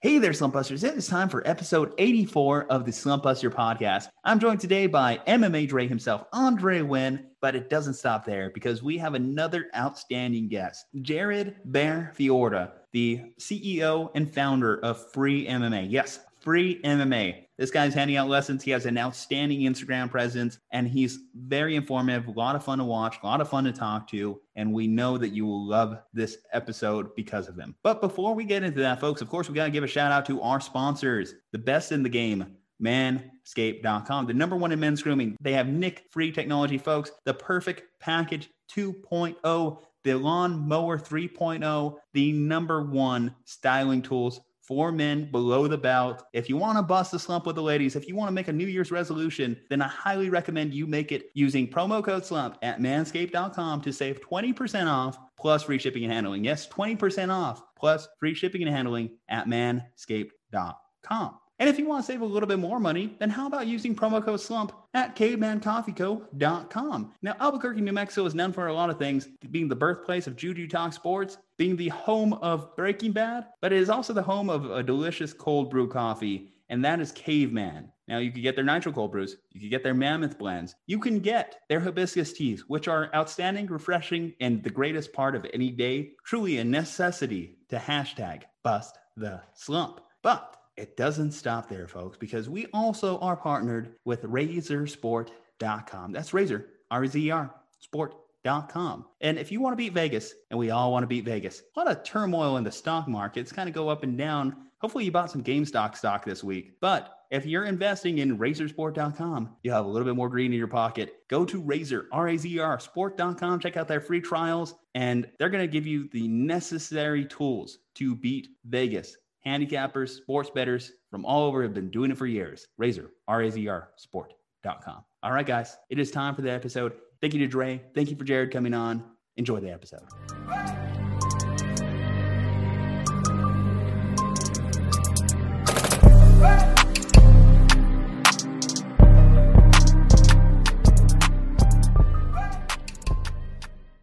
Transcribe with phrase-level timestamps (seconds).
[0.00, 0.84] Hey there, Slumpbusters.
[0.84, 4.06] It is time for episode 84 of the Slumpbuster podcast.
[4.22, 8.80] I'm joined today by MMA Dre himself, Aundre Huynh, but it doesn't stop there because
[8.80, 15.90] we have another outstanding guest, Jarred Bear Fiorda, the CEO and founder of Free MMA.
[15.90, 17.47] Yes, Free MMA.
[17.58, 18.62] This guy's handing out lessons.
[18.62, 22.84] He has an outstanding Instagram presence and he's very informative, a lot of fun to
[22.84, 24.40] watch, a lot of fun to talk to.
[24.54, 27.74] And we know that you will love this episode because of him.
[27.82, 30.12] But before we get into that, folks, of course, we got to give a shout
[30.12, 35.02] out to our sponsors, the best in the game, manscaped.com, the number one in men's
[35.02, 35.36] grooming.
[35.40, 42.32] They have Nick free technology, folks, the perfect package 2.0 the lawn mower 3.0 the
[42.32, 46.24] number one styling tools for men below the belt.
[46.34, 48.48] If you want to bust the slump with the ladies, if you want to make
[48.48, 52.58] a New Year's resolution, then I highly recommend you make it using promo code slump
[52.60, 56.44] at manscaped.com to save 20% off plus free shipping and handling.
[56.44, 61.38] Yes, 20% off plus free shipping and handling at manscaped.com.
[61.60, 63.94] And if you want to save a little bit more money, then how about using
[63.94, 67.12] promo code SLUMP at cavemancoffeeco.com?
[67.20, 70.36] Now, Albuquerque, New Mexico is known for a lot of things, being the birthplace of
[70.36, 74.48] Juju Talk Sports, being the home of Breaking Bad, but it is also the home
[74.48, 77.90] of a delicious cold brew coffee, and that is Caveman.
[78.06, 81.00] Now, you can get their nitro cold brews, you can get their mammoth blends, you
[81.00, 85.70] can get their hibiscus teas, which are outstanding, refreshing, and the greatest part of any
[85.70, 86.12] day.
[86.24, 90.00] Truly a necessity to hashtag bust the slump.
[90.22, 96.12] But it doesn't stop there, folks, because we also are partnered with razersport.com.
[96.12, 99.04] That's Razer, R Z E R, sport.com.
[99.20, 101.80] And if you want to beat Vegas, and we all want to beat Vegas, a
[101.80, 104.68] lot of turmoil in the stock markets kind of go up and down.
[104.80, 106.74] Hopefully, you bought some GameStop stock this week.
[106.80, 110.68] But if you're investing in razersport.com, you have a little bit more green in your
[110.68, 111.16] pocket.
[111.28, 115.28] Go to Razer, R A Z E R, sport.com, check out their free trials, and
[115.38, 119.16] they're going to give you the necessary tools to beat Vegas
[119.48, 122.66] handicappers, sports betters from all over have been doing it for years.
[122.80, 125.04] Razer, R A Z R, sport.com.
[125.22, 126.94] All right, guys, it is time for the episode.
[127.20, 127.82] Thank you to Dre.
[127.94, 129.02] Thank you for Jarred coming on.
[129.36, 130.02] Enjoy the episode.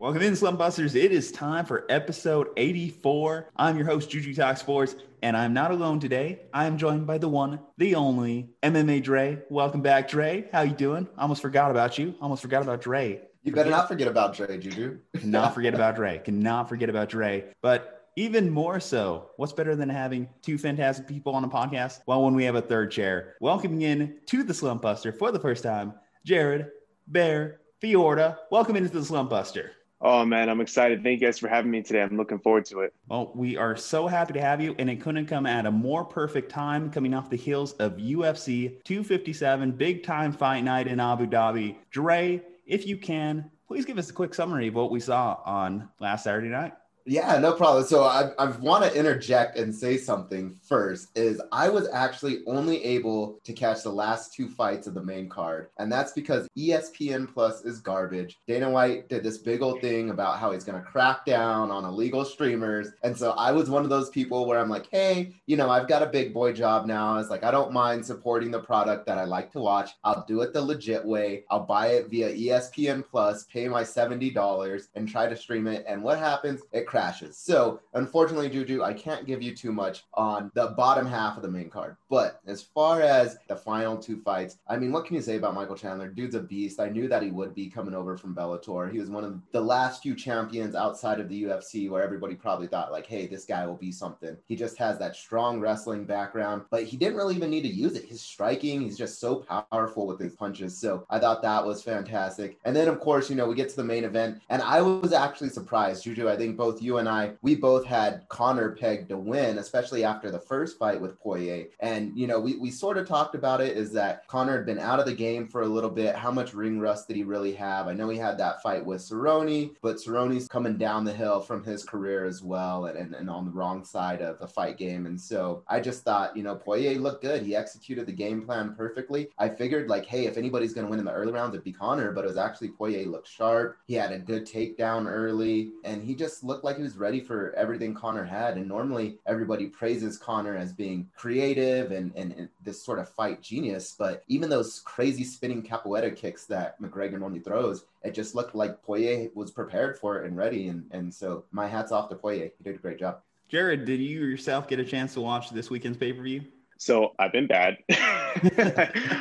[0.06, 0.94] Welcome in, Slump Busters.
[0.94, 3.50] It is time for episode 84.
[3.56, 6.42] I'm your host, Juju Talk Sports, and I'm not alone today.
[6.54, 9.42] I am joined by the one, the only MMA Dre.
[9.50, 10.48] Welcome back, Dre.
[10.52, 11.08] How you doing?
[11.18, 12.14] Almost forgot about you.
[12.22, 13.20] Almost forgot about Dre.
[13.42, 15.00] You better not forget about Dre, Juju.
[15.18, 16.20] Cannot forget about Dre.
[16.20, 17.46] Cannot forget about Dre.
[17.64, 22.02] But even more so, what's better than having two fantastic people on a podcast?
[22.06, 25.40] Well, when we have a third chair, welcoming in to the Slump Buster for the
[25.40, 26.70] first time, Jarred
[27.08, 28.38] Bear Fiorda.
[28.52, 29.72] Welcome into the Slump Buster.
[30.08, 31.02] Oh man, I'm excited.
[31.02, 32.04] Thank you guys for having me today.
[32.04, 32.94] I'm looking forward to it.
[33.08, 36.06] Well, we are so happy to have you, and it couldn't come at a more
[36.06, 41.26] perfect time coming off the heels of UFC 257, big time fight night in Abu
[41.26, 41.78] Dhabi.
[41.90, 45.90] Dre, if you can, please give us a quick summary of what we saw on
[46.00, 46.74] last Saturday night.
[47.08, 47.86] Yeah, no problem.
[47.86, 51.16] So I, I want to interject and say something first.
[51.16, 55.30] Is I was actually only able to catch the last two fights of the main
[55.30, 58.40] card, and that's because ESPN Plus is garbage.
[58.48, 61.86] Dana White did this big old thing about how he's going to crack down on
[61.86, 65.58] illegal streamers, and so I was one of those people where I'm like, hey, you
[65.58, 67.20] know, I've got a big boy job now.
[67.20, 69.92] It's like I don't mind supporting the product that I like to watch.
[70.04, 71.44] I'll do it the legit way.
[71.52, 75.86] I'll buy it via ESPN Plus, pay my seventy dollars, and try to stream it.
[75.88, 76.62] And what happens?
[76.72, 77.38] It crashes.
[77.38, 81.50] So unfortunately, Juju, I can't give you too much on the bottom half of the
[81.50, 81.98] main card.
[82.10, 85.56] But as far as the final two fights, I mean, what can you say about
[85.56, 86.08] Michael Chandler?
[86.08, 86.80] Dude's a beast.
[86.80, 88.90] I knew that he would be coming over from Bellator.
[88.90, 92.68] He was one of the last few champions outside of the UFC where everybody probably
[92.68, 94.38] thought like, hey, this guy will be something.
[94.48, 97.98] He just has that strong wrestling background, but he didn't really even need to use
[97.98, 98.06] it.
[98.06, 100.80] His striking, he's just so powerful with his punches.
[100.80, 102.58] So I thought that was fantastic.
[102.64, 105.12] And then of course, you know, we get to the main event, and I was
[105.12, 106.30] actually surprised, Juju.
[106.30, 110.32] I think both you and I, we both had Conor pegged to win, especially after
[110.32, 111.66] the first fight with Poirier.
[111.80, 114.80] And you know, we, we sort of talked about it is that Conor had been
[114.80, 116.16] out of the game for a little bit.
[116.16, 117.88] How much ring rust did he really have?
[117.88, 121.64] I know he had that fight with Cerrone, but Cerrone's coming down the hill from
[121.64, 125.06] his career as well and, and, and on the wrong side of the fight game.
[125.06, 127.44] And so I just thought, you know, Poirier looked good.
[127.44, 129.30] He executed the game plan perfectly.
[129.38, 132.12] I figured like, hey, if anybody's gonna win in the early rounds, it'd be Conor,
[132.12, 133.78] but it was actually Poirier looked sharp.
[133.88, 137.54] He had a good takedown early, and he just looked like he was ready for
[137.56, 138.58] everything Conor had.
[138.58, 143.42] And normally everybody praises Conor as being creative and, and, and this sort of fight
[143.42, 148.56] genius, but even those crazy spinning capoeira kicks that McGregor normally throws, it just looked
[148.56, 150.68] like Poirier was prepared for it and ready.
[150.68, 152.52] And, and so my hat's off to Poirier.
[152.58, 153.20] He did a great job.
[153.48, 156.44] Jarred, did you yourself get a chance to watch this weekend's pay per view?
[156.78, 157.78] So I've been bad.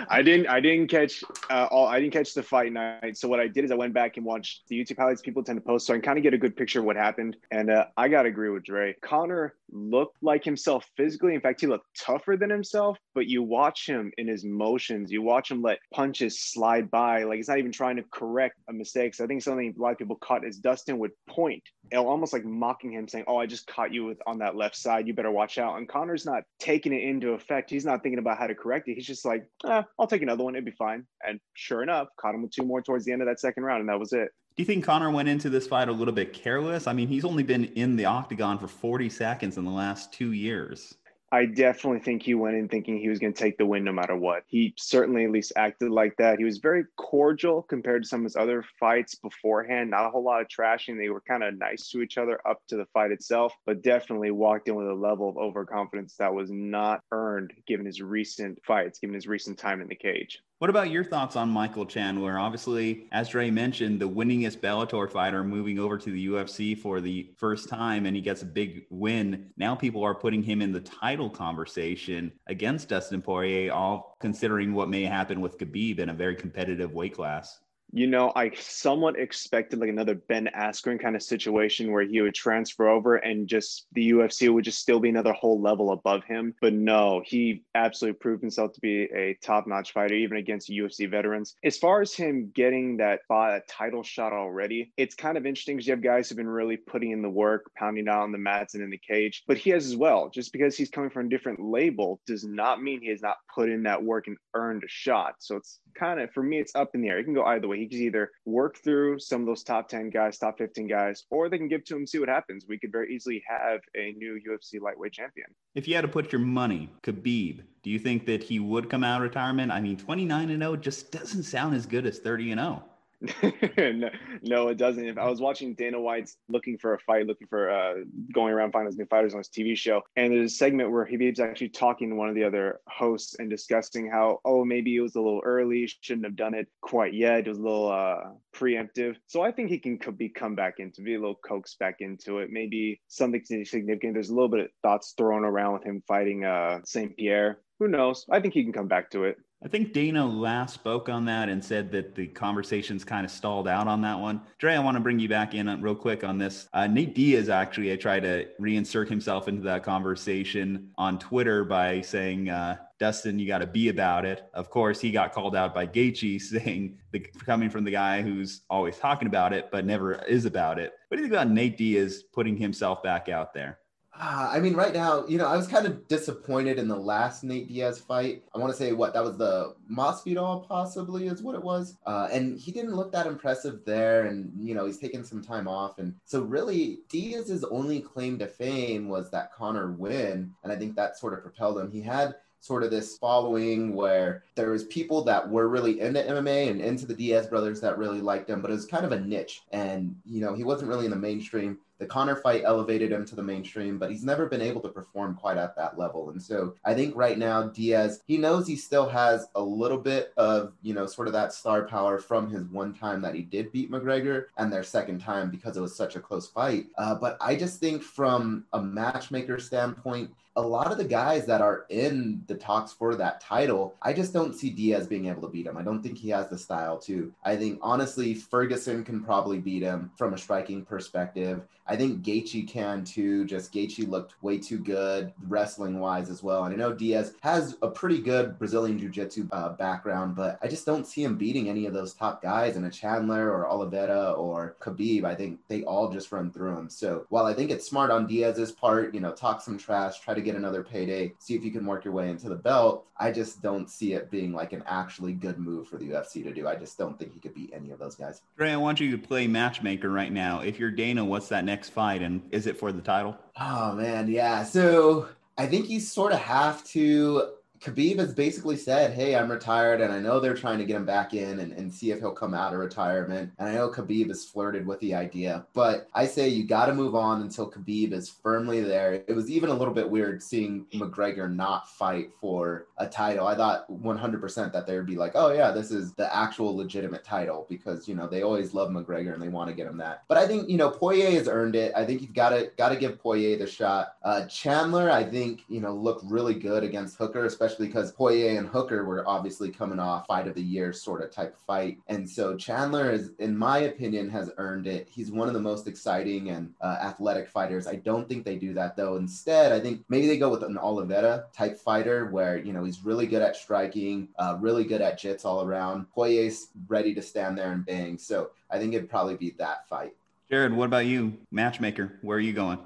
[0.09, 0.49] I didn't.
[0.49, 1.87] I didn't catch uh, all.
[1.87, 3.17] I didn't catch the fight night.
[3.17, 5.59] So what I did is I went back and watched the YouTube highlights people tend
[5.59, 7.37] to post, so I can kind of get a good picture of what happened.
[7.51, 8.95] And uh, I gotta agree with Dre.
[9.03, 11.35] Conor looked like himself physically.
[11.35, 12.99] In fact, he looked tougher than himself.
[13.15, 15.13] But you watch him in his motions.
[15.13, 17.25] You watch him let punches slide by.
[17.25, 19.15] Like he's not even trying to correct a mistake.
[19.15, 21.63] So I think something a lot of people caught is Dustin would point,
[21.95, 25.07] almost like mocking him, saying, "Oh, I just caught you with on that left side.
[25.07, 27.71] You better watch out." And Conor's not taking it into effect.
[27.71, 28.95] He's not thinking about how to correct it.
[28.95, 30.55] He's just like, eh, I'll take another one.
[30.55, 31.07] It'd be fine.
[31.27, 33.81] And sure enough, caught him with two more towards the end of that second round,
[33.81, 34.29] and that was it.
[34.57, 36.87] Do you think Conor went into this fight a little bit careless?
[36.87, 40.33] I mean, he's only been in the octagon for 40 seconds in the last two
[40.33, 40.95] years.
[41.35, 43.91] I definitely think he went in thinking he was going to take the win no
[43.91, 44.45] matter what.
[44.47, 46.39] He certainly at least acted like that.
[46.39, 49.91] He was very cordial compared to some of his other fights beforehand.
[49.91, 50.97] Not a whole lot of trashing.
[50.97, 54.31] They were kind of nice to each other up to the fight itself, but definitely
[54.31, 59.01] walked in with a level of overconfidence that was not earned given his recent fights,
[59.01, 60.39] given his recent time in the cage.
[60.59, 62.39] What about your thoughts on Michael Chandler?
[62.39, 67.35] Obviously, as Dre mentioned, the winningest Bellator fighter moving over to the UFC for the
[67.37, 69.51] first time, and he gets a big win.
[69.57, 74.89] Now people are putting him in the title conversation against Dustin Poirier, all considering what
[74.89, 77.61] may happen with Khabib in a very competitive weight class
[77.95, 82.35] you know, I somewhat expected like another Ben Askren kind of situation where he would
[82.35, 86.57] transfer over and just the UFC would just still be another whole level above him.
[86.61, 91.09] But no, he absolutely proved himself to be a top notch fighter, even against UFC
[91.09, 91.55] veterans.
[91.63, 95.87] As far as him getting that uh, title shot already, it's kind of interesting because
[95.87, 98.75] you have guys who've been really putting in the work, pounding out on the mats
[98.75, 100.31] and in the cage, but he has as well.
[100.31, 103.69] Just because he's coming from a different label does not mean he has not put
[103.69, 105.35] in that work and earned a shot.
[105.39, 107.21] So it's kind of, for me, it's up in the air.
[107.21, 110.11] It can go either way he can either work through some of those top 10
[110.11, 112.67] guys, top 15 guys, or they can give to him, see what happens.
[112.69, 115.47] We could very easily have a new UFC lightweight champion.
[115.75, 119.05] If you had to put your money, Khabib, do you think that he would come
[119.05, 119.73] out of retirement?
[119.73, 122.85] I mean, 29 and 0 just doesn't sound as good as 30 and 0.
[123.77, 124.11] no,
[124.43, 125.07] no, it doesn't.
[125.07, 127.95] If I was watching Dana White's looking for a fight, looking for uh,
[128.33, 131.07] going around finding his new fighters on his TV show, and there's a segment where
[131.07, 135.01] Khabib's actually talking to one of the other hosts and discussing how, oh, maybe it
[135.01, 137.47] was a little early, shouldn't have done it quite yet.
[137.47, 139.17] It was a little uh, preemptive.
[139.27, 142.39] So I think he can be come back into, be a little coaxed back into
[142.39, 142.51] it.
[142.51, 144.15] Maybe something significant.
[144.15, 147.17] There's a little bit of thoughts thrown around with him fighting uh, St.
[147.17, 147.61] Pierre.
[147.81, 148.25] Who knows?
[148.31, 149.37] I think he can come back to it.
[149.65, 153.67] I think Dana last spoke on that and said that the conversations kind of stalled
[153.67, 154.43] out on that one.
[154.59, 156.69] Dre, I want to bring you back in real quick on this.
[156.75, 162.03] Uh, Nate Diaz actually I tried to reinsert himself into that conversation on Twitter by
[162.03, 164.45] saying, uh, Dustin, you got to be about it.
[164.53, 168.61] Of course, he got called out by Gaethje saying, the, coming from the guy who's
[168.69, 170.93] always talking about it, but never is about it.
[171.09, 173.79] What do you think about Nate Diaz putting himself back out there?
[174.19, 177.43] Uh, I mean, right now, you know, I was kind of disappointed in the last
[177.43, 178.45] Nate Diaz fight.
[178.55, 182.29] I want to say what that was the Masvidal, possibly is what it was, uh,
[182.31, 184.27] and he didn't look that impressive there.
[184.27, 188.47] And you know, he's taken some time off, and so really, Diaz's only claim to
[188.47, 191.91] fame was that Conor win, and I think that sort of propelled him.
[191.91, 196.71] He had sort of this following where there was people that were really into MMA
[196.71, 199.21] and into the Diaz brothers that really liked him, but it was kind of a
[199.21, 199.61] niche.
[199.71, 201.79] And, you know, he wasn't really in the mainstream.
[201.99, 205.35] The Conor fight elevated him to the mainstream, but he's never been able to perform
[205.35, 206.31] quite at that level.
[206.31, 210.33] And so I think right now Diaz, he knows he still has a little bit
[210.37, 213.73] of, you know, sort of that star power from his one time that he did
[213.73, 216.87] beat McGregor and their second time because it was such a close fight.
[216.99, 221.61] Uh, but I just think from a matchmaker standpoint, a lot of the guys that
[221.61, 225.49] are in the talks for that title, I just don't see Diaz being able to
[225.49, 225.77] beat him.
[225.77, 227.33] I don't think he has the style to.
[227.45, 231.63] I think honestly, Ferguson can probably beat him from a striking perspective.
[231.87, 233.45] I think Gaethje can too.
[233.45, 236.65] Just Gaethje looked way too good wrestling wise as well.
[236.65, 240.69] And I know Diaz has a pretty good Brazilian Jiu Jitsu uh, background, but I
[240.69, 244.33] just don't see him beating any of those top guys in a Chandler or Oliveira
[244.33, 245.25] or Khabib.
[245.25, 246.89] I think they all just run through him.
[246.89, 250.33] So while I think it's smart on Diaz's part, you know, talk some trash, try
[250.33, 253.33] to get another payday, see if you can work your way into the belt, I
[253.33, 256.69] just don't see it being like an actually good move for the UFC to do.
[256.69, 258.43] I just don't think he could beat any of those guys.
[258.57, 260.61] Dre, I want you to play matchmaker right now.
[260.61, 262.23] If you're Dana, what's that next fight?
[262.23, 263.37] And is it for the title?
[263.59, 264.29] Oh, man.
[264.29, 264.65] Yeah.
[264.65, 267.54] So I think you sort of have to
[267.85, 271.05] Khabib has basically said, Hey, I'm retired, and I know they're trying to get him
[271.05, 273.53] back in and, and see if he'll come out of retirement.
[273.59, 276.95] And I know Khabib has flirted with the idea, but I say you got to
[276.95, 279.23] move on until Khabib is firmly there.
[279.29, 283.47] It was even a little bit weird seeing McGregor not fight for a title.
[283.47, 287.23] I thought 100% that they would be like, Oh, yeah, this is the actual legitimate
[287.23, 290.25] title because, you know, they always love McGregor and they want to get him that.
[290.27, 291.93] But I think, you know, Poirier has earned it.
[291.95, 294.15] I think you've got to, got to give Poirier the shot.
[294.23, 298.69] Uh, Chandler, I think, you know, looked really good against Hooker, especially because Poirier and
[298.69, 301.99] Hooker were obviously coming off fight of the year sort of type fight.
[302.09, 305.09] And so Chandler is, in my opinion, has earned it.
[305.11, 307.87] He's one of the most exciting and uh, athletic fighters.
[307.87, 309.17] I don't think they do that though.
[309.17, 313.05] Instead, I think maybe they go with an Oliveira type fighter where, you know, he's
[313.05, 316.11] really good at striking, uh, really good at jits all around.
[316.11, 318.19] Poirier's ready to stand there and bang.
[318.19, 320.15] So I think it'd probably be that fight.
[320.51, 322.19] Jarred, what about you, matchmaker?
[322.23, 322.79] Where are you going?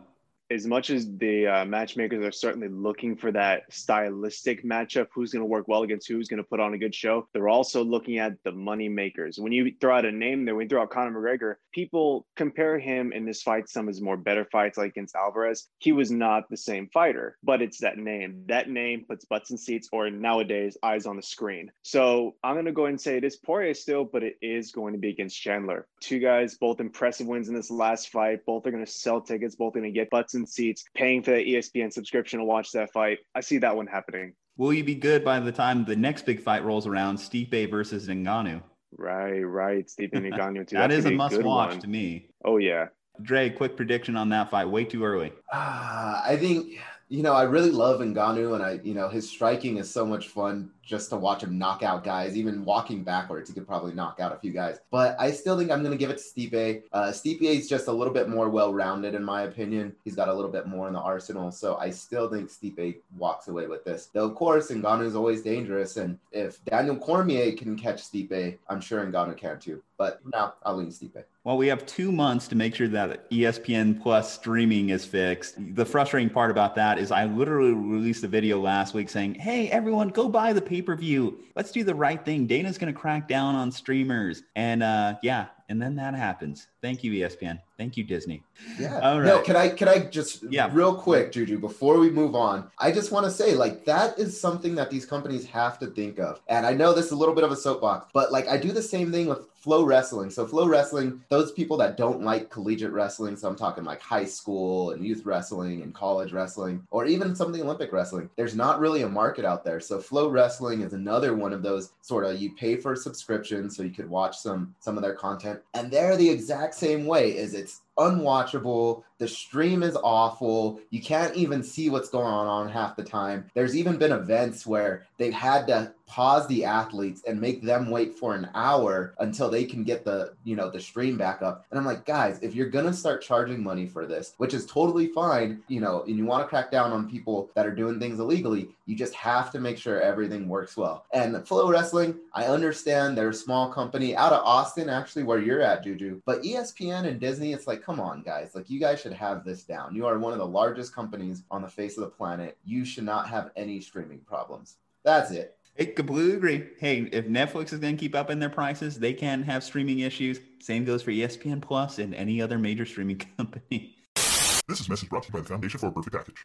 [0.51, 5.43] As much as the uh, matchmakers are certainly looking for that stylistic matchup, who's going
[5.43, 8.19] to work well against who's going to put on a good show, they're also looking
[8.19, 9.39] at the money makers.
[9.39, 12.79] When you throw out a name there, when you throw out Conor McGregor, people compare
[12.79, 15.69] him in this fight some of his more better fights, like against Alvarez.
[15.79, 18.45] He was not the same fighter, but it's that name.
[18.47, 21.71] That name puts butts in seats, or nowadays, eyes on the screen.
[21.83, 24.95] So I'm going to go and say it is Poirier still, but it is going
[24.95, 25.87] to be against Chandler.
[26.01, 28.47] Two guys, both impressive wins in this last fight.
[28.47, 29.55] Both are going to sell tickets.
[29.55, 32.91] Both are going to get butts seats, paying for the ESPN subscription to watch that
[32.93, 33.19] fight.
[33.35, 34.35] I see that one happening.
[34.57, 37.19] Will you be good by the time the next big fight rolls around?
[37.19, 38.63] Stipe versus Ngannou.
[38.97, 39.87] Right, right.
[39.87, 40.77] Stipe Ngannou too.
[40.77, 41.81] that is a must watch one.
[41.81, 42.31] to me.
[42.45, 42.87] Oh yeah.
[43.23, 44.69] Dre, quick prediction on that fight.
[44.69, 45.33] Way too early.
[45.53, 46.79] Uh, I think
[47.09, 50.29] you know I really love Ngannou, and I you know his striking is so much
[50.29, 52.37] fun just to watch him knock out guys.
[52.37, 54.79] Even walking backwards, he could probably knock out a few guys.
[54.91, 56.83] But I still think I'm going to give it to Stipe.
[56.93, 59.95] Uh, Stipe is just a little bit more well-rounded, in my opinion.
[60.05, 63.49] He's got a little bit more in the arsenal, so I still think Stipe walks
[63.49, 64.09] away with this.
[64.13, 68.81] Though, of course, Ngannou is always dangerous, and if Daniel Cormier can catch Stipe, I'm
[68.81, 69.83] sure Ngannou can too.
[69.99, 71.25] But now I'll lean Stipe.
[71.43, 75.57] Well, we have two months to make sure that ESPN Plus streaming is fixed.
[75.75, 79.69] The frustrating part about that is I literally released a video last week saying, "Hey,
[79.71, 81.41] everyone, go buy the pay per view.
[81.57, 82.47] Let's do the right thing.
[82.47, 84.45] Dana's going to crack down on streamers.
[84.55, 86.69] And uh, yeah, and then that happens.
[86.81, 87.59] Thank you, ESPN.
[87.77, 88.43] Thank you, Disney.
[88.79, 88.99] Yeah.
[89.01, 89.27] All right.
[89.27, 90.69] No, can I can I just yeah.
[90.73, 94.39] real quick, Juju, before we move on, I just want to say like that is
[94.39, 96.41] something that these companies have to think of.
[96.49, 98.73] And I know this is a little bit of a soapbox, but like I do
[98.73, 100.31] the same thing with Flow Wrestling.
[100.31, 104.25] So Flow Wrestling, those people that don't like collegiate wrestling, so I'm talking like high
[104.25, 108.31] school and youth wrestling and college wrestling, or even some of the Olympic wrestling.
[108.37, 109.81] There's not really a market out there.
[109.81, 113.69] So Flow Wrestling is another one of those sort of you pay for a subscription
[113.69, 115.61] so you could watch some some of their content.
[115.75, 117.37] And they're the exact same way.
[117.37, 119.03] Is it's unwatchable.
[119.19, 120.81] The stream is awful.
[120.91, 123.51] You can't even see what's going on half the time.
[123.55, 128.17] There's even been events where they've had to pause the athletes and make them wait
[128.17, 131.67] for an hour until they can get the, you know, the stream back up.
[131.71, 134.65] And I'm like, guys, if you're going to start charging money for this, which is
[134.65, 137.99] totally fine, you know, and you want to crack down on people that are doing
[137.99, 141.05] things illegally, you just have to make sure everything works well.
[141.13, 145.61] And Flow Wrestling, I understand they're a small company out of Austin, actually, where you're
[145.61, 146.23] at, Juju.
[146.25, 148.55] But ESPN and Disney, it's like, come on, guys.
[148.55, 149.95] Like, you guys should have this down.
[149.95, 152.59] You are one of the largest companies on the face of the planet.
[152.63, 154.77] You should not have any streaming problems.
[155.05, 155.57] That's it.
[155.81, 156.67] I completely agree.
[156.79, 160.01] Hey, if Netflix is going to keep up in their prices, they can have streaming
[160.01, 160.39] issues.
[160.61, 163.97] Same goes for ESPN Plus and any other major streaming company.
[164.15, 166.45] This is message brought to you by the Foundation for a Perfect Package.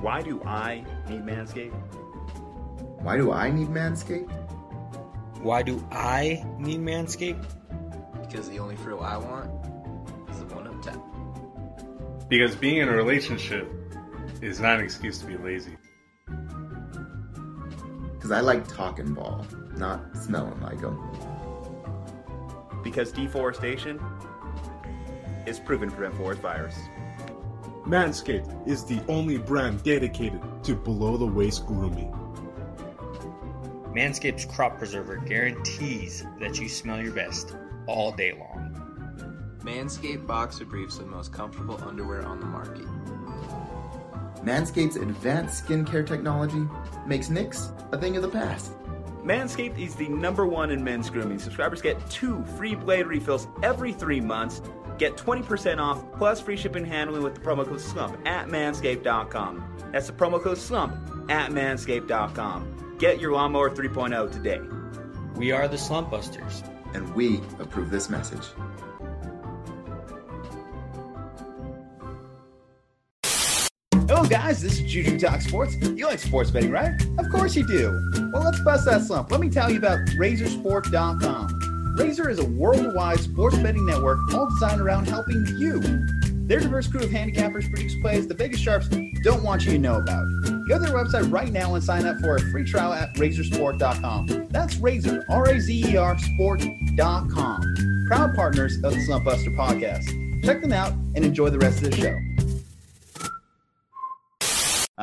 [0.00, 1.72] Why do I need Manscaped?
[3.02, 4.30] Why do I need Manscaped?
[5.40, 7.44] Why do I need Manscaped?
[8.20, 9.63] Because the only frill I want
[12.28, 13.68] because being in a relationship
[14.40, 15.76] is not an excuse to be lazy.
[18.14, 20.98] Because I like talking ball, not smelling like them.
[22.82, 24.00] Because deforestation
[25.46, 26.74] is proven to prevent forest fires.
[27.86, 32.10] Manscaped is the only brand dedicated to below the waist grooming.
[33.94, 37.54] Manscaped's crop preserver guarantees that you smell your best
[37.86, 38.63] all day long.
[39.64, 42.86] Manscaped Boxer Briefs are the most comfortable underwear on the market.
[44.44, 46.68] Manscaped's advanced skincare technology
[47.06, 48.72] makes nicks a thing of the past.
[49.24, 51.38] Manscaped is the number one in men's grooming.
[51.38, 54.60] Subscribers get two free blade refills every three months.
[54.98, 59.76] Get 20% off plus free shipping and handling with the promo code SLUMP at manscaped.com.
[59.92, 62.96] That's the promo code SLUMP at manscaped.com.
[62.98, 64.60] Get your lawnmower 3.0 today.
[65.36, 66.62] We are the Slump Busters.
[66.92, 68.46] And we approve this message.
[74.28, 74.62] Guys?
[74.62, 75.76] This is Juju Talk Sports.
[75.76, 76.94] You like sports betting, right?
[77.18, 77.90] Of course you do.
[78.32, 79.30] Well, let's bust that slump.
[79.30, 81.96] Let me tell you about RazerSport.com.
[81.98, 85.80] Razer is a worldwide sports betting network all designed around helping you.
[86.46, 88.88] Their diverse crew of handicappers produce plays the Vegas Sharps
[89.22, 90.26] don't want you to know about.
[90.68, 94.48] Go to their website right now and sign up for a free trial at razersport.com.
[94.50, 98.06] That's Razer, R A Z E R sport.com.
[98.08, 100.44] Proud partners of the Slump Buster podcast.
[100.44, 102.53] Check them out and enjoy the rest of the show.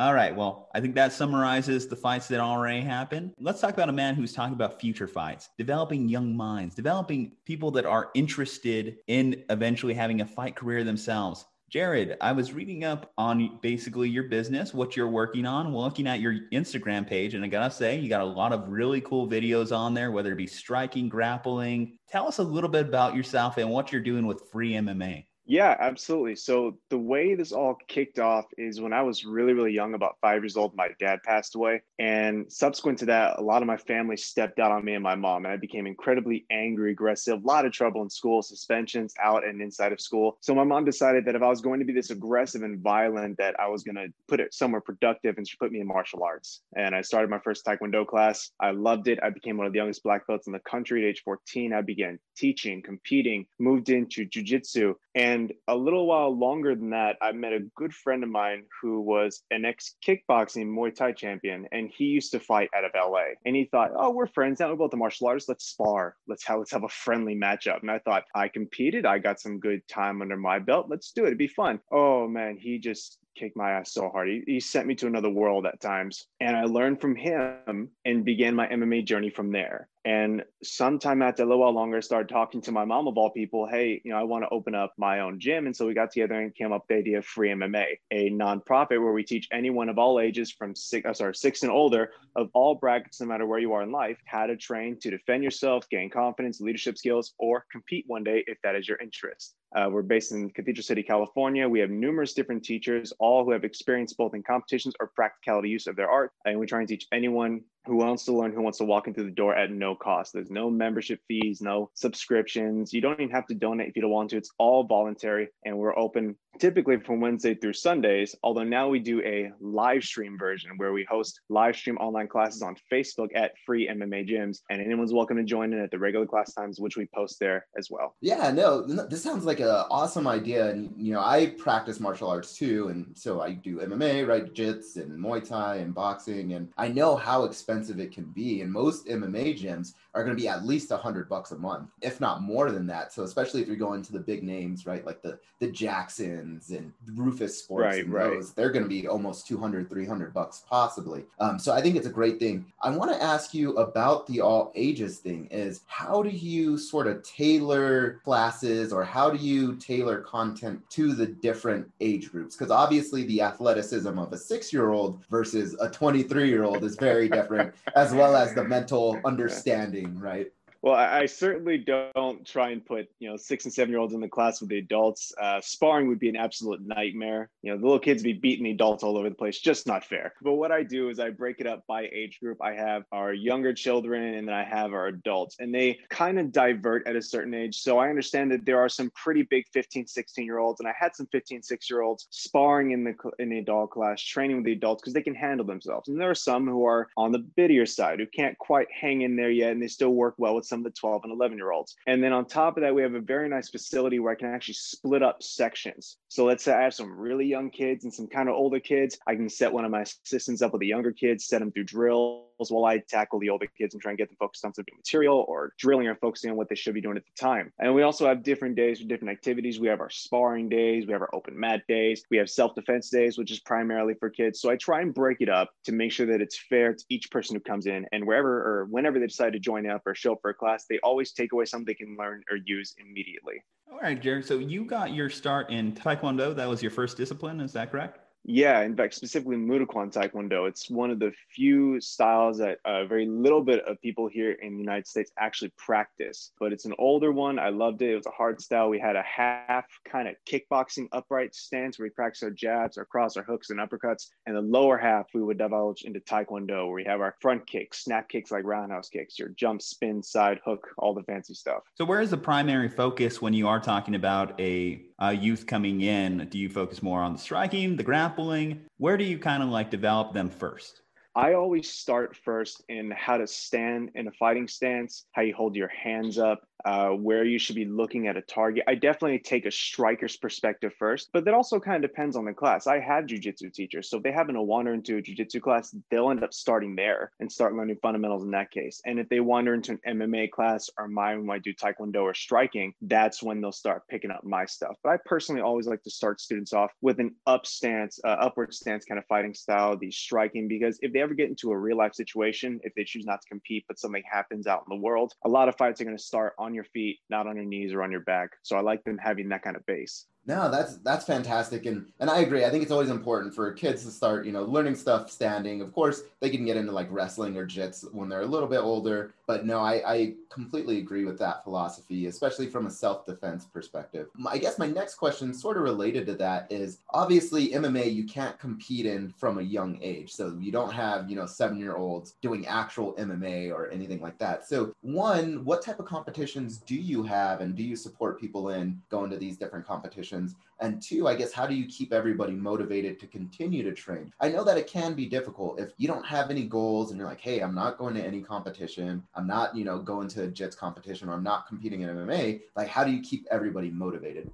[0.02, 0.34] All right.
[0.34, 3.34] Well, I think that summarizes the fights that already happened.
[3.38, 7.70] Let's talk about a man who's talking about future fights, developing young minds, developing people
[7.70, 11.44] that are interested in eventually having a fight career themselves.
[11.70, 16.18] Jarred, I was reading up on basically your business, what you're working on, looking at
[16.18, 19.70] your Instagram page, and I gotta say, you got a lot of really cool videos
[19.70, 21.96] on there, whether it be striking, grappling.
[22.10, 25.26] Tell us a little bit about yourself and what you're doing with free MMA.
[25.52, 26.36] Yeah, absolutely.
[26.36, 30.16] So the way this all kicked off is when I was really, really young, about
[30.22, 31.82] five years old, my dad passed away.
[31.98, 35.14] And subsequent to that, a lot of my family stepped out on me and my
[35.14, 39.44] mom, and I became incredibly angry, aggressive, a lot of trouble in school, suspensions out
[39.44, 40.38] and inside of school.
[40.40, 43.36] So my mom decided that if I was going to be this aggressive and violent,
[43.36, 46.24] that I was going to put it somewhere productive, and she put me in martial
[46.24, 46.62] arts.
[46.76, 48.52] And I started my first Taekwondo class.
[48.58, 49.18] I loved it.
[49.22, 51.74] I became one of the youngest black belts in the country at age 14.
[51.74, 57.32] I began teaching, competing, moved into jujitsu, and a little while longer than that, I
[57.32, 61.90] met a good friend of mine who was an ex kickboxing Muay Thai champion, and
[61.94, 63.34] he used to fight out of LA.
[63.44, 64.70] And he thought, "Oh, we're friends now.
[64.70, 65.48] We're both the martial artists.
[65.48, 66.16] Let's spar.
[66.26, 69.04] Let's have let's have a friendly matchup." And I thought, I competed.
[69.04, 70.86] I got some good time under my belt.
[70.88, 71.28] Let's do it.
[71.28, 71.80] It'd be fun.
[71.90, 74.28] Oh man, he just kicked my ass so hard.
[74.28, 76.26] He, he sent me to another world at times.
[76.40, 79.88] And I learned from him and began my MMA journey from there.
[80.04, 83.30] And sometime after a little while longer, I started talking to my mom of all
[83.30, 85.66] people, hey, you know, I want to open up my own gym.
[85.66, 88.30] And so we got together and came up with the idea of Free MMA, a
[88.30, 92.10] nonprofit where we teach anyone of all ages from six, uh, sorry, six and older
[92.34, 95.44] of all brackets, no matter where you are in life, how to train to defend
[95.44, 99.54] yourself, gain confidence, leadership skills, or compete one day if that is your interest.
[99.74, 101.68] Uh, we're based in Cathedral City, California.
[101.68, 105.86] We have numerous different teachers, all who have experience both in competitions or practicality use
[105.86, 106.32] of their art.
[106.44, 109.24] And we try and teach anyone who wants to learn, who wants to walk into
[109.24, 110.32] the door at no cost.
[110.32, 112.92] There's no membership fees, no subscriptions.
[112.92, 114.36] You don't even have to donate if you don't want to.
[114.36, 118.36] It's all voluntary, and we're open typically from Wednesday through Sundays.
[118.42, 122.62] Although now we do a live stream version where we host live stream online classes
[122.62, 126.26] on Facebook at Free MMA Gyms, and anyone's welcome to join in at the regular
[126.26, 128.14] class times, which we post there as well.
[128.20, 132.54] Yeah, no, this sounds like an awesome idea, and you know, I practice martial arts
[132.54, 136.88] too, and so I do MMA, right, jits, and Muay Thai, and boxing, and I
[136.88, 140.64] know how expensive it can be, and most MMA gyms are going to be at
[140.64, 143.12] least a hundred bucks a month, if not more than that.
[143.12, 146.92] So especially if you're going to the big names, right, like the the Jacksons and
[147.14, 148.34] Roufus Sports, right, and right.
[148.34, 151.24] those, they're going to be almost 200, 300 bucks possibly.
[151.38, 152.66] Um, so I think it's a great thing.
[152.82, 155.46] I want to ask you about the all ages thing.
[155.50, 161.14] Is how do you sort of tailor classes, or how do you tailor content to
[161.14, 162.56] the different age groups?
[162.56, 166.96] Because obviously the athleticism of a six year old versus a 23 year old is
[166.96, 170.52] very different, as well as the mental understanding, right?
[170.82, 174.14] Well, I, I certainly don't try and put you know six and seven year olds
[174.14, 175.32] in the class with the adults.
[175.40, 177.50] Uh, sparring would be an absolute nightmare.
[177.62, 179.60] You know, the little kids be beating the adults all over the place.
[179.60, 180.34] Just not fair.
[180.42, 182.58] But what I do is I break it up by age group.
[182.60, 186.50] I have our younger children and then I have our adults, and they kind of
[186.50, 187.76] divert at a certain age.
[187.76, 190.94] So I understand that there are some pretty big 15, 16 year olds, and I
[190.98, 194.64] had some 15, 6 year olds sparring in the in the adult class, training with
[194.64, 196.08] the adults because they can handle themselves.
[196.08, 199.36] And there are some who are on the bittier side who can't quite hang in
[199.36, 201.70] there yet, and they still work well with some of the 12 and 11 year
[201.70, 201.94] olds.
[202.06, 204.48] And then on top of that, we have a very nice facility where I can
[204.48, 206.16] actually split up sections.
[206.28, 209.18] So let's say I have some really young kids and some kind of older kids.
[209.26, 211.84] I can set one of my assistants up with the younger kids, set them through
[211.84, 214.94] drills while I tackle the older kids and try and get them focused on something
[214.96, 217.72] material or drilling or focusing on what they should be doing at the time.
[217.78, 219.80] And we also have different days for different activities.
[219.80, 223.10] We have our sparring days, we have our open mat days, we have self defense
[223.10, 224.60] days, which is primarily for kids.
[224.60, 227.30] So I try and break it up to make sure that it's fair to each
[227.30, 230.32] person who comes in and wherever or whenever they decide to join up or show
[230.32, 233.64] up for a class, they always take away something they can learn or use immediately.
[233.90, 234.46] All right, Jarred.
[234.46, 236.54] So you got your start in Taekwondo.
[236.54, 237.60] That was your first discipline.
[237.60, 238.20] Is that correct?
[238.44, 240.68] Yeah, in fact, specifically Murukan Taekwondo.
[240.68, 244.74] It's one of the few styles that uh, very little bit of people here in
[244.74, 246.50] the United States actually practice.
[246.58, 247.58] But it's an older one.
[247.58, 248.10] I loved it.
[248.10, 248.88] It was a hard style.
[248.88, 253.04] We had a half kind of kickboxing upright stance where we practice our jabs, our
[253.04, 254.26] cross, our hooks, and uppercuts.
[254.46, 258.02] And the lower half we would divulge into Taekwondo, where we have our front kicks,
[258.02, 261.82] snap kicks like roundhouse kicks, your jump, spin, side hook, all the fancy stuff.
[261.94, 266.00] So where is the primary focus when you are talking about a uh, youth coming
[266.00, 268.80] in, do you focus more on the striking, the grappling?
[268.98, 271.02] Where do you kind of like develop them first?
[271.34, 275.74] I always start first in how to stand in a fighting stance, how you hold
[275.74, 278.84] your hands up, uh, where you should be looking at a target.
[278.86, 282.52] I definitely take a striker's perspective first, but that also kind of depends on the
[282.52, 282.86] class.
[282.86, 286.30] I have jujitsu teachers, so if they happen to wander into a jujitsu class, they'll
[286.30, 289.00] end up starting there and start learning fundamentals in that case.
[289.06, 292.34] And if they wander into an MMA class or my when I do taekwondo or
[292.34, 294.96] striking, that's when they'll start picking up my stuff.
[295.02, 298.74] But I personally always like to start students off with an up stance, uh, upward
[298.74, 301.96] stance kind of fighting style, the striking, because if they ever get into a real
[301.96, 305.32] life situation, if they choose not to compete, but something happens out in the world,
[305.44, 307.92] a lot of fights are going to start on your feet, not on your knees
[307.92, 308.50] or on your back.
[308.62, 310.26] So I like them having that kind of base.
[310.44, 312.64] No, that's that's fantastic, and and I agree.
[312.64, 315.80] I think it's always important for kids to start, you know, learning stuff standing.
[315.80, 318.80] Of course, they can get into like wrestling or jits when they're a little bit
[318.80, 323.66] older, but no, I, I completely agree with that philosophy, especially from a self defense
[323.66, 324.26] perspective.
[324.44, 328.58] I guess my next question, sort of related to that, is obviously MMA you can't
[328.58, 332.32] compete in from a young age, so you don't have you know seven year olds
[332.42, 334.66] doing actual MMA or anything like that.
[334.66, 339.00] So one, what type of competitions do you have, and do you support people in
[339.08, 340.31] going to these different competitions?
[340.32, 344.32] And two, I guess, how do you keep everybody motivated to continue to train?
[344.40, 347.28] I know that it can be difficult if you don't have any goals and you're
[347.28, 349.22] like, hey, I'm not going to any competition.
[349.36, 352.62] I'm not, you know, going to a JITS competition or I'm not competing in MMA.
[352.74, 354.50] Like, how do you keep everybody motivated?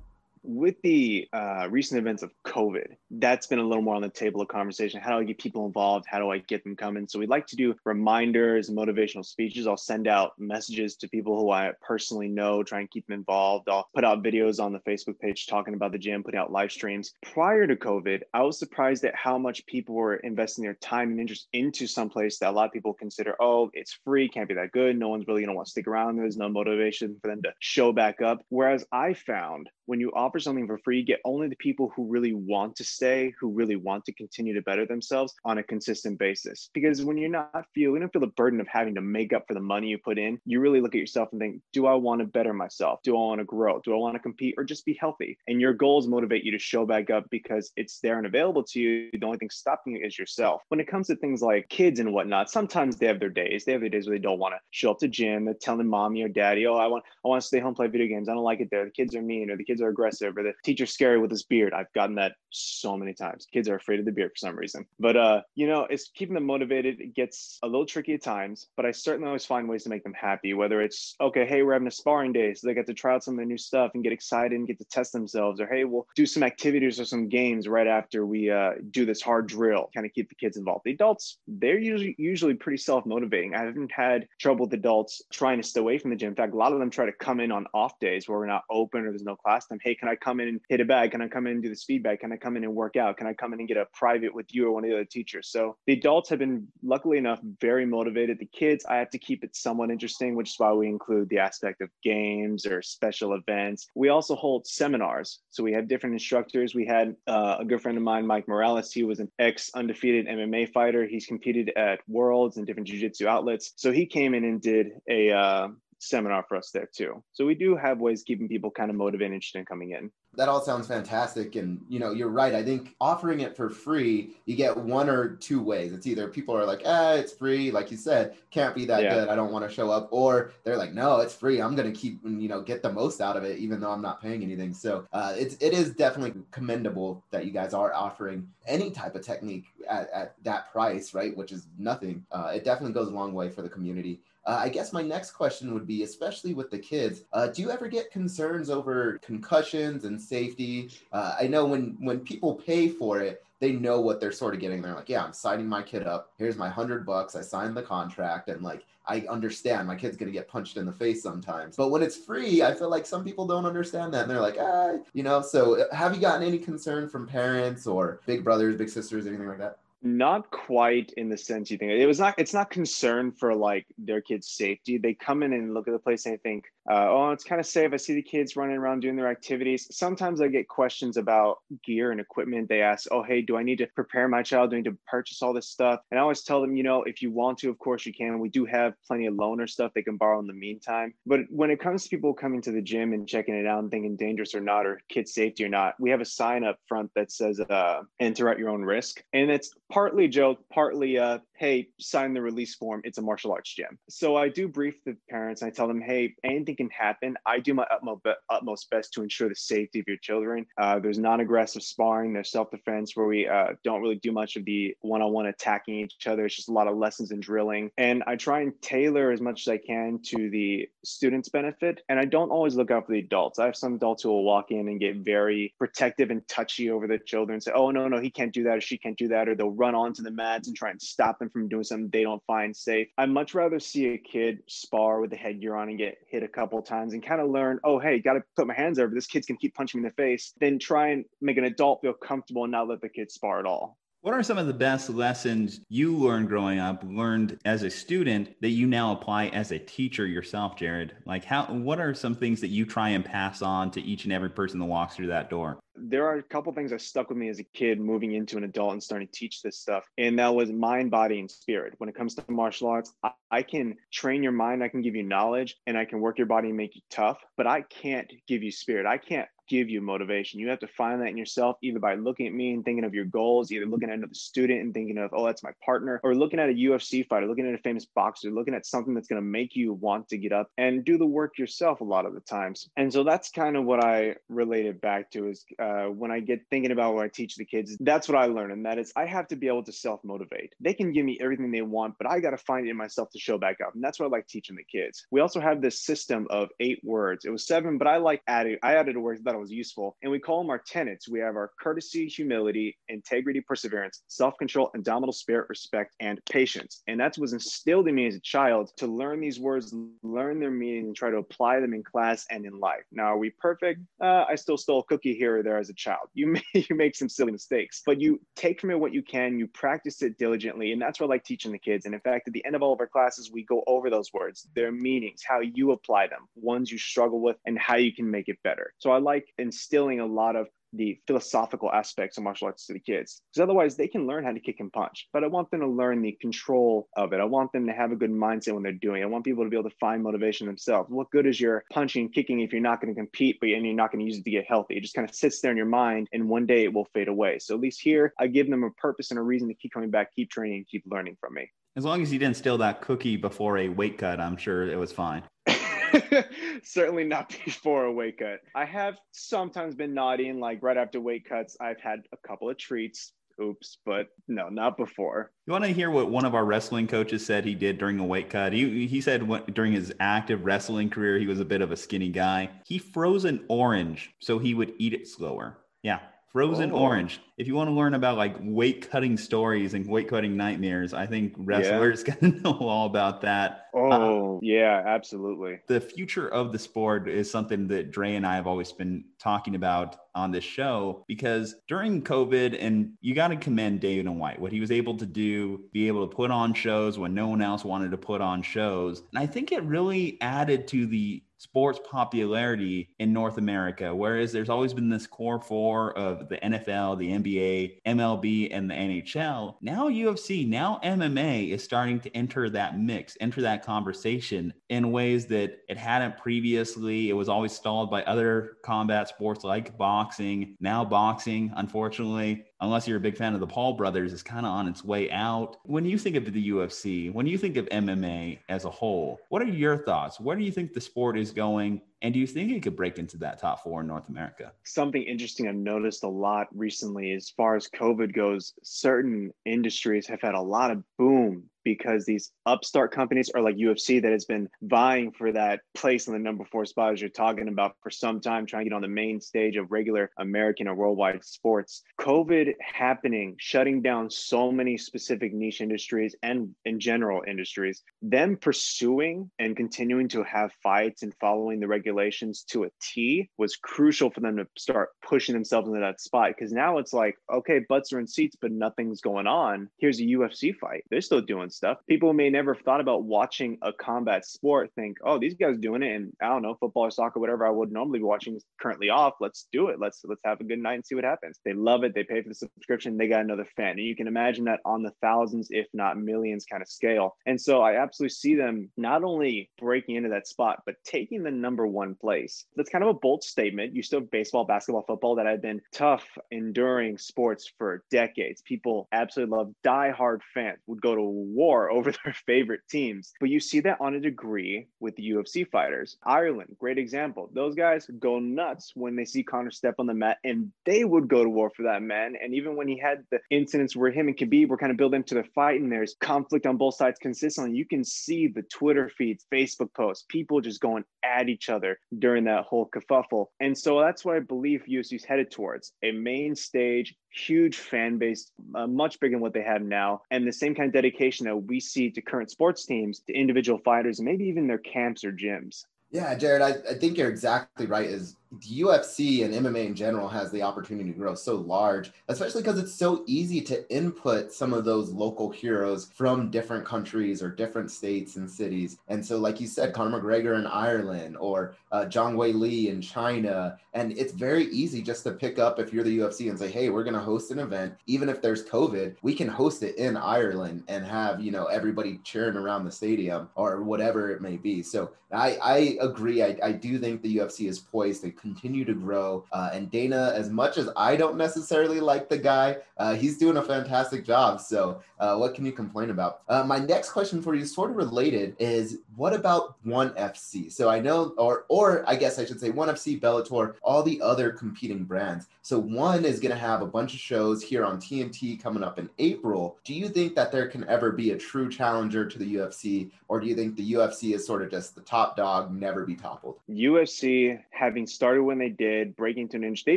[0.48, 4.40] With the uh, recent events of COVID, that's been a little more on the table
[4.40, 4.98] of conversation.
[4.98, 6.06] How do I get people involved?
[6.08, 7.06] How do I get them coming?
[7.06, 9.66] So we'd like to do reminders, motivational speeches.
[9.66, 13.68] I'll send out messages to people who I personally know, try and keep them involved.
[13.68, 16.72] I'll put out videos on the Facebook page talking about the gym, putting out live
[16.72, 17.12] streams.
[17.22, 21.20] Prior to COVID, I was surprised at how much people were investing their time and
[21.20, 24.54] interest into some place that a lot of people consider, oh, it's free, can't be
[24.54, 24.98] that good.
[24.98, 26.16] No one's really going to want to stick around.
[26.16, 28.38] There's no motivation for them to show back up.
[28.48, 32.32] Whereas I found when you offer something for free, get only the people who really
[32.32, 36.70] want to stay, who really want to continue to better themselves on a consistent basis.
[36.74, 39.44] Because when you're not feel, you don't feel the burden of having to make up
[39.46, 40.40] for the money you put in.
[40.44, 43.00] You really look at yourself and think, do I want to better myself?
[43.02, 43.80] Do I want to grow?
[43.80, 45.38] Do I want to compete or just be healthy?
[45.46, 48.80] And your goals motivate you to show back up because it's there and available to
[48.80, 49.10] you.
[49.12, 50.62] The only thing stopping you is yourself.
[50.68, 53.64] When it comes to things like kids and whatnot, sometimes they have their days.
[53.64, 55.44] They have their days where they don't want to show up to gym.
[55.44, 58.06] They're telling mommy or daddy, oh, I want I want to stay home, play video
[58.06, 58.28] games.
[58.28, 58.84] I don't like it there.
[58.84, 61.44] The kids are mean or the kids are aggressive or the teacher's scary with his
[61.44, 61.72] beard.
[61.72, 63.46] I've gotten that so many times.
[63.52, 64.86] Kids are afraid of the beard for some reason.
[64.98, 67.00] But uh, you know, it's keeping them motivated.
[67.00, 70.04] It gets a little tricky at times, but I certainly always find ways to make
[70.04, 70.54] them happy.
[70.54, 73.24] Whether it's okay, hey, we're having a sparring day, so they get to try out
[73.24, 75.84] some of the new stuff and get excited and get to test themselves, or hey,
[75.84, 79.90] we'll do some activities or some games right after we uh, do this hard drill,
[79.94, 80.82] kind of keep the kids involved.
[80.84, 83.54] The adults, they're usually usually pretty self-motivating.
[83.54, 86.30] I haven't had trouble with adults trying to stay away from the gym.
[86.30, 88.46] In fact, a lot of them try to come in on off days where we're
[88.46, 89.78] not open or there's no class time.
[89.82, 91.12] Hey, can I come in and hit a bag?
[91.12, 92.20] Can I come in and do this feedback?
[92.20, 93.16] Can I come in and work out?
[93.16, 95.04] Can I come in and get a private with you or one of the other
[95.04, 95.48] teachers?
[95.48, 98.38] So the adults have been, luckily enough, very motivated.
[98.38, 101.38] The kids, I have to keep it somewhat interesting, which is why we include the
[101.38, 103.88] aspect of games or special events.
[103.94, 105.40] We also hold seminars.
[105.50, 106.74] So we have different instructors.
[106.74, 108.92] We had uh, a good friend of mine, Mike Morales.
[108.92, 111.06] He was an ex undefeated MMA fighter.
[111.06, 113.72] He's competed at worlds and different jiu-jitsu outlets.
[113.76, 115.68] So he came in and did a uh,
[115.98, 117.22] seminar for us there too.
[117.32, 120.10] So we do have ways keeping people kind of motivated and interested in coming in.
[120.34, 121.56] That all sounds fantastic.
[121.56, 122.54] And you know, you're right.
[122.54, 125.92] I think offering it for free, you get one or two ways.
[125.92, 129.14] It's either people are like, ah, it's free, like you said, can't be that yeah.
[129.14, 129.28] good.
[129.28, 130.08] I don't want to show up.
[130.12, 131.60] Or they're like, no, it's free.
[131.60, 134.22] I'm gonna keep you know, get the most out of it, even though I'm not
[134.22, 134.74] paying anything.
[134.74, 139.22] So uh, it's it is definitely commendable that you guys are offering any type of
[139.22, 141.36] technique at, at that price, right?
[141.36, 142.24] Which is nothing.
[142.30, 144.20] Uh, it definitely goes a long way for the community.
[144.48, 147.70] Uh, I guess my next question would be, especially with the kids, uh, do you
[147.70, 150.88] ever get concerns over concussions and safety?
[151.12, 154.60] Uh, I know when when people pay for it, they know what they're sort of
[154.60, 154.80] getting.
[154.80, 156.32] They're like, yeah, I'm signing my kid up.
[156.38, 157.36] Here's my hundred bucks.
[157.36, 160.92] I signed the contract, and like I understand my kid's gonna get punched in the
[160.92, 161.76] face sometimes.
[161.76, 164.56] But when it's free, I feel like some people don't understand that, and they're like,
[164.58, 165.42] ah, you know.
[165.42, 169.46] So uh, have you gotten any concern from parents or big brothers, big sisters, anything
[169.46, 169.76] like that?
[170.02, 173.86] Not quite in the sense you think it was not it's not concern for like
[173.98, 174.98] their kids safety.
[174.98, 177.60] They come in and look at the place and they think uh, oh, it's kind
[177.60, 177.92] of safe.
[177.92, 179.86] I see the kids running around doing their activities.
[179.94, 182.68] Sometimes I get questions about gear and equipment.
[182.68, 184.70] They ask, oh, hey, do I need to prepare my child?
[184.70, 186.00] Do I need to purchase all this stuff?
[186.10, 188.38] And I always tell them, you know, if you want to, of course you can.
[188.38, 191.12] We do have plenty of loaner stuff they can borrow in the meantime.
[191.26, 193.90] But when it comes to people coming to the gym and checking it out and
[193.90, 197.10] thinking dangerous or not, or kid safety or not, we have a sign up front
[197.14, 199.22] that says uh, enter at your own risk.
[199.34, 203.00] And it's partly joke, partly uh, hey, sign the release form.
[203.02, 203.98] It's a martial arts gym.
[204.08, 205.60] So I do brief the parents.
[205.62, 207.36] I tell them, hey, anything can happen.
[207.44, 210.66] I do my utmost, best to ensure the safety of your children.
[210.78, 214.56] Uh, there's non aggressive sparring, there's self defense where we uh, don't really do much
[214.56, 216.46] of the one on one attacking each other.
[216.46, 217.90] It's just a lot of lessons in drilling.
[217.98, 222.02] And I try and tailor as much as I can to the students' benefit.
[222.08, 223.58] And I don't always look out for the adults.
[223.58, 227.08] I have some adults who will walk in and get very protective and touchy over
[227.08, 229.48] the children, say, oh, no, no, he can't do that or she can't do that.
[229.48, 232.22] Or they'll run onto the mats and try and stop them from doing something they
[232.22, 233.08] don't find safe.
[233.18, 236.48] I'd much rather see a kid spar with the headgear on and get hit a
[236.48, 239.14] couple times and kind of learn, oh, hey, got to put my hands over.
[239.14, 240.52] This kid's going to keep punching me in the face.
[240.60, 243.66] Then try and make an adult feel comfortable and not let the kid spar at
[243.66, 243.98] all.
[244.20, 248.54] What are some of the best lessons you learned growing up, learned as a student
[248.60, 251.16] that you now apply as a teacher yourself, Jarred?
[251.24, 254.32] Like how what are some things that you try and pass on to each and
[254.32, 255.78] every person that walks through that door?
[256.00, 258.64] there are a couple things that stuck with me as a kid moving into an
[258.64, 262.08] adult and starting to teach this stuff and that was mind body and spirit when
[262.08, 265.22] it comes to martial arts I, I, can train your mind i can give you
[265.22, 268.62] knowledge and i can work your body and make you tough but i can't give
[268.62, 270.60] you spirit i can't give you motivation.
[270.60, 273.14] You have to find that in yourself either by looking at me and thinking of
[273.14, 276.34] your goals, either looking at another student and thinking of, oh, that's my partner, or
[276.34, 279.40] looking at a UFC fighter, looking at a famous boxer, looking at something that's going
[279.40, 282.34] to make you want to get up and do the work yourself a lot of
[282.34, 282.88] the times.
[282.96, 286.60] And so that's kind of what I related back to is uh, when I get
[286.70, 288.70] thinking about what I teach the kids, that's what I learn.
[288.70, 290.74] And that is I have to be able to self motivate.
[290.80, 293.30] They can give me everything they want, but I got to find it in myself
[293.30, 293.94] to show back up.
[293.94, 295.26] And that's what I like teaching the kids.
[295.30, 297.44] We also have this system of eight words.
[297.44, 300.16] It was seven, but I like adding, I added a word that was useful.
[300.22, 301.28] And we call them our tenets.
[301.28, 307.02] We have our courtesy, humility, integrity, perseverance, self control, indomitable spirit, respect, and patience.
[307.06, 310.70] And that was instilled in me as a child to learn these words, learn their
[310.70, 313.04] meaning, and try to apply them in class and in life.
[313.12, 314.00] Now, are we perfect?
[314.20, 316.28] Uh, I still stole a cookie here or there as a child.
[316.34, 319.58] You may, you make some silly mistakes, but you take from it what you can,
[319.58, 320.92] you practice it diligently.
[320.92, 322.06] And that's what I like teaching the kids.
[322.06, 324.32] And in fact, at the end of all of our classes, we go over those
[324.32, 328.30] words, their meanings, how you apply them, ones you struggle with, and how you can
[328.30, 328.92] make it better.
[328.98, 332.98] So I like instilling a lot of the philosophical aspects of martial arts to the
[332.98, 333.42] kids.
[333.52, 335.86] Because otherwise they can learn how to kick and punch but i want them to
[335.86, 337.40] learn the control of it.
[337.40, 339.24] I want them to have a good mindset when they're doing it.
[339.24, 341.10] I want people to be able to find motivation themselves.
[341.10, 343.84] What good is your punching and kicking if you're not going to compete but and
[343.84, 344.96] you're not going to use it to get healthy?
[344.96, 347.28] It just kind of sits there in your mind and one day it will fade
[347.28, 347.58] away.
[347.58, 350.10] So at least here i give them a purpose and a reason to keep coming
[350.10, 351.70] back keep training and keep learning from me.
[351.96, 354.98] As long as you didn't steal that cookie before a weight cut i'm sure it
[354.98, 355.42] was fine
[356.82, 358.60] Certainly not before a weight cut.
[358.74, 362.70] I have sometimes been naughty and like right after weight cuts, I've had a couple
[362.70, 363.32] of treats.
[363.60, 365.50] Oops, but no, not before.
[365.66, 368.24] You want to hear what one of our wrestling coaches said he did during a
[368.24, 368.72] weight cut?
[368.72, 371.96] He, he said what, during his active wrestling career, he was a bit of a
[371.96, 372.70] skinny guy.
[372.86, 375.78] He froze an orange so he would eat it slower.
[376.04, 376.20] Yeah,
[376.52, 376.96] frozen oh.
[376.96, 381.12] orange if you want to learn about like weight cutting stories and weight cutting nightmares,
[381.12, 382.34] I think wrestlers yeah.
[382.36, 383.86] to know all about that.
[383.92, 385.80] Oh, uh, yeah, absolutely.
[385.88, 389.74] The future of the sport is something that Dre and I have always been talking
[389.74, 394.70] about on this show because during COVID, and you got to commend Dana White, what
[394.70, 397.84] he was able to do, be able to put on shows when no one else
[397.84, 399.24] wanted to put on shows.
[399.32, 404.14] And I think it really added to the sports popularity in North America.
[404.14, 408.94] Whereas there's always been this core four of the NFL, the NBA, MLB, and the
[408.94, 409.74] NHL.
[409.82, 415.46] Now UFC, now MMA is starting to enter that mix, enter that conversation in ways
[415.46, 417.28] that it hadn't previously.
[417.28, 420.76] It was always stalled by other combat sports like boxing.
[420.80, 424.72] Now boxing, unfortunately, unless you're a big fan of the Paul brothers, is kind of
[424.72, 425.76] on its way out.
[425.84, 429.62] When you think of the UFC, when you think of MMA as a whole, what
[429.62, 430.40] are your thoughts?
[430.40, 432.00] Where do you think the sport is going?
[432.22, 434.72] And do you think it could break into that top four in North America?
[434.84, 440.40] Something interesting I've noticed a lot recently, as far as COVID goes, certain industries have
[440.40, 444.68] had a lot of boom because these upstart companies are like UFC that has been
[444.82, 448.42] vying for that place in the number four spot as you're talking about for some
[448.42, 452.02] time, trying to get on the main stage of regular American or worldwide sports.
[452.20, 459.50] COVID happening, shutting down so many specific niche industries and in general industries, them pursuing
[459.58, 464.40] and continuing to have fights and following the regulations to a T was crucial for
[464.40, 466.50] them to start pushing themselves into that spot.
[466.54, 469.88] Because now it's like, okay, butts are in seats, but nothing's going on.
[469.96, 471.04] Here's a UFC fight.
[471.08, 471.98] They're still doing stuff.
[472.08, 476.02] People may never have thought about watching a combat sport think, oh, these guys doing
[476.02, 478.64] it, and I don't know, football or soccer, whatever I would normally be watching is
[478.80, 479.34] currently off.
[479.40, 479.98] Let's do it.
[479.98, 481.60] Let's let's have a good night and see what happens.
[481.64, 482.14] They love it.
[482.14, 483.16] They pay for the subscription.
[483.16, 486.66] They got another fan, and you can imagine that on the thousands, if not millions,
[486.66, 487.36] kind of scale.
[487.46, 491.50] And so I absolutely see them not only breaking into that spot, but taking the
[491.50, 492.66] number one place.
[492.76, 493.94] That's kind of a bold statement.
[493.94, 498.62] You still have baseball, basketball, football that have been tough, enduring sports for decades.
[498.62, 503.32] People absolutely love die-hard fans would go to war over their favorite teams.
[503.40, 506.16] But you see that on a degree with the UFC fighters.
[506.24, 507.50] Ireland, great example.
[507.52, 511.28] Those guys go nuts when they see Conor step on the mat, and they would
[511.28, 512.34] go to war for that man.
[512.42, 515.24] And even when he had the incidents where him and Khabib were kind of building
[515.24, 519.10] to the fight, and there's conflict on both sides consistently, you can see the Twitter
[519.16, 523.46] feeds, Facebook posts, people just going at each other during that whole kerfuffle.
[523.60, 528.18] And so that's what I believe UFC is headed towards a main stage, huge fan
[528.18, 531.46] base, uh, much bigger than what they have now, and the same kind of dedication
[531.46, 535.24] that we see to current sports teams, to individual fighters, and maybe even their camps
[535.24, 535.84] or gyms.
[536.10, 538.06] Yeah, Jarred, I, I think you're exactly right.
[538.06, 542.62] Is the UFC and MMA in general has the opportunity to grow so large, especially
[542.62, 547.50] because it's so easy to input some of those local heroes from different countries or
[547.50, 548.98] different states and cities.
[549.08, 553.78] And so, like you said, Conor McGregor in Ireland or uh, Zhang Weili in China.
[553.92, 556.88] And it's very easy just to pick up if you're the UFC and say, hey,
[556.88, 557.94] we're going to host an event.
[558.06, 562.20] Even if there's COVID, we can host it in Ireland and have, you know, everybody
[562.24, 564.82] cheering around the stadium or whatever it may be.
[564.82, 566.42] So I, I agree.
[566.42, 569.44] I, I do think the UFC is poised to continue to grow.
[569.52, 573.56] Uh, and Dana, as much as I don't necessarily like the guy, uh, he's doing
[573.56, 574.60] a fantastic job.
[574.60, 576.42] So, uh, what can you complain about?
[576.48, 580.70] Uh, my next question for you, sort of related, is what about One FC?
[580.70, 584.20] So I know, or or I guess I should say One FC, Bellator, all the
[584.20, 585.46] other competing brands.
[585.62, 588.98] So One is going to have a bunch of shows here on TNT coming up
[588.98, 589.76] in April.
[589.84, 593.40] Do you think that there can ever be a true challenger to the UFC, or
[593.40, 596.58] do you think the UFC is sort of just the top dog, never be toppled?
[596.70, 599.96] UFC, having started when they did, breaking to an inch, they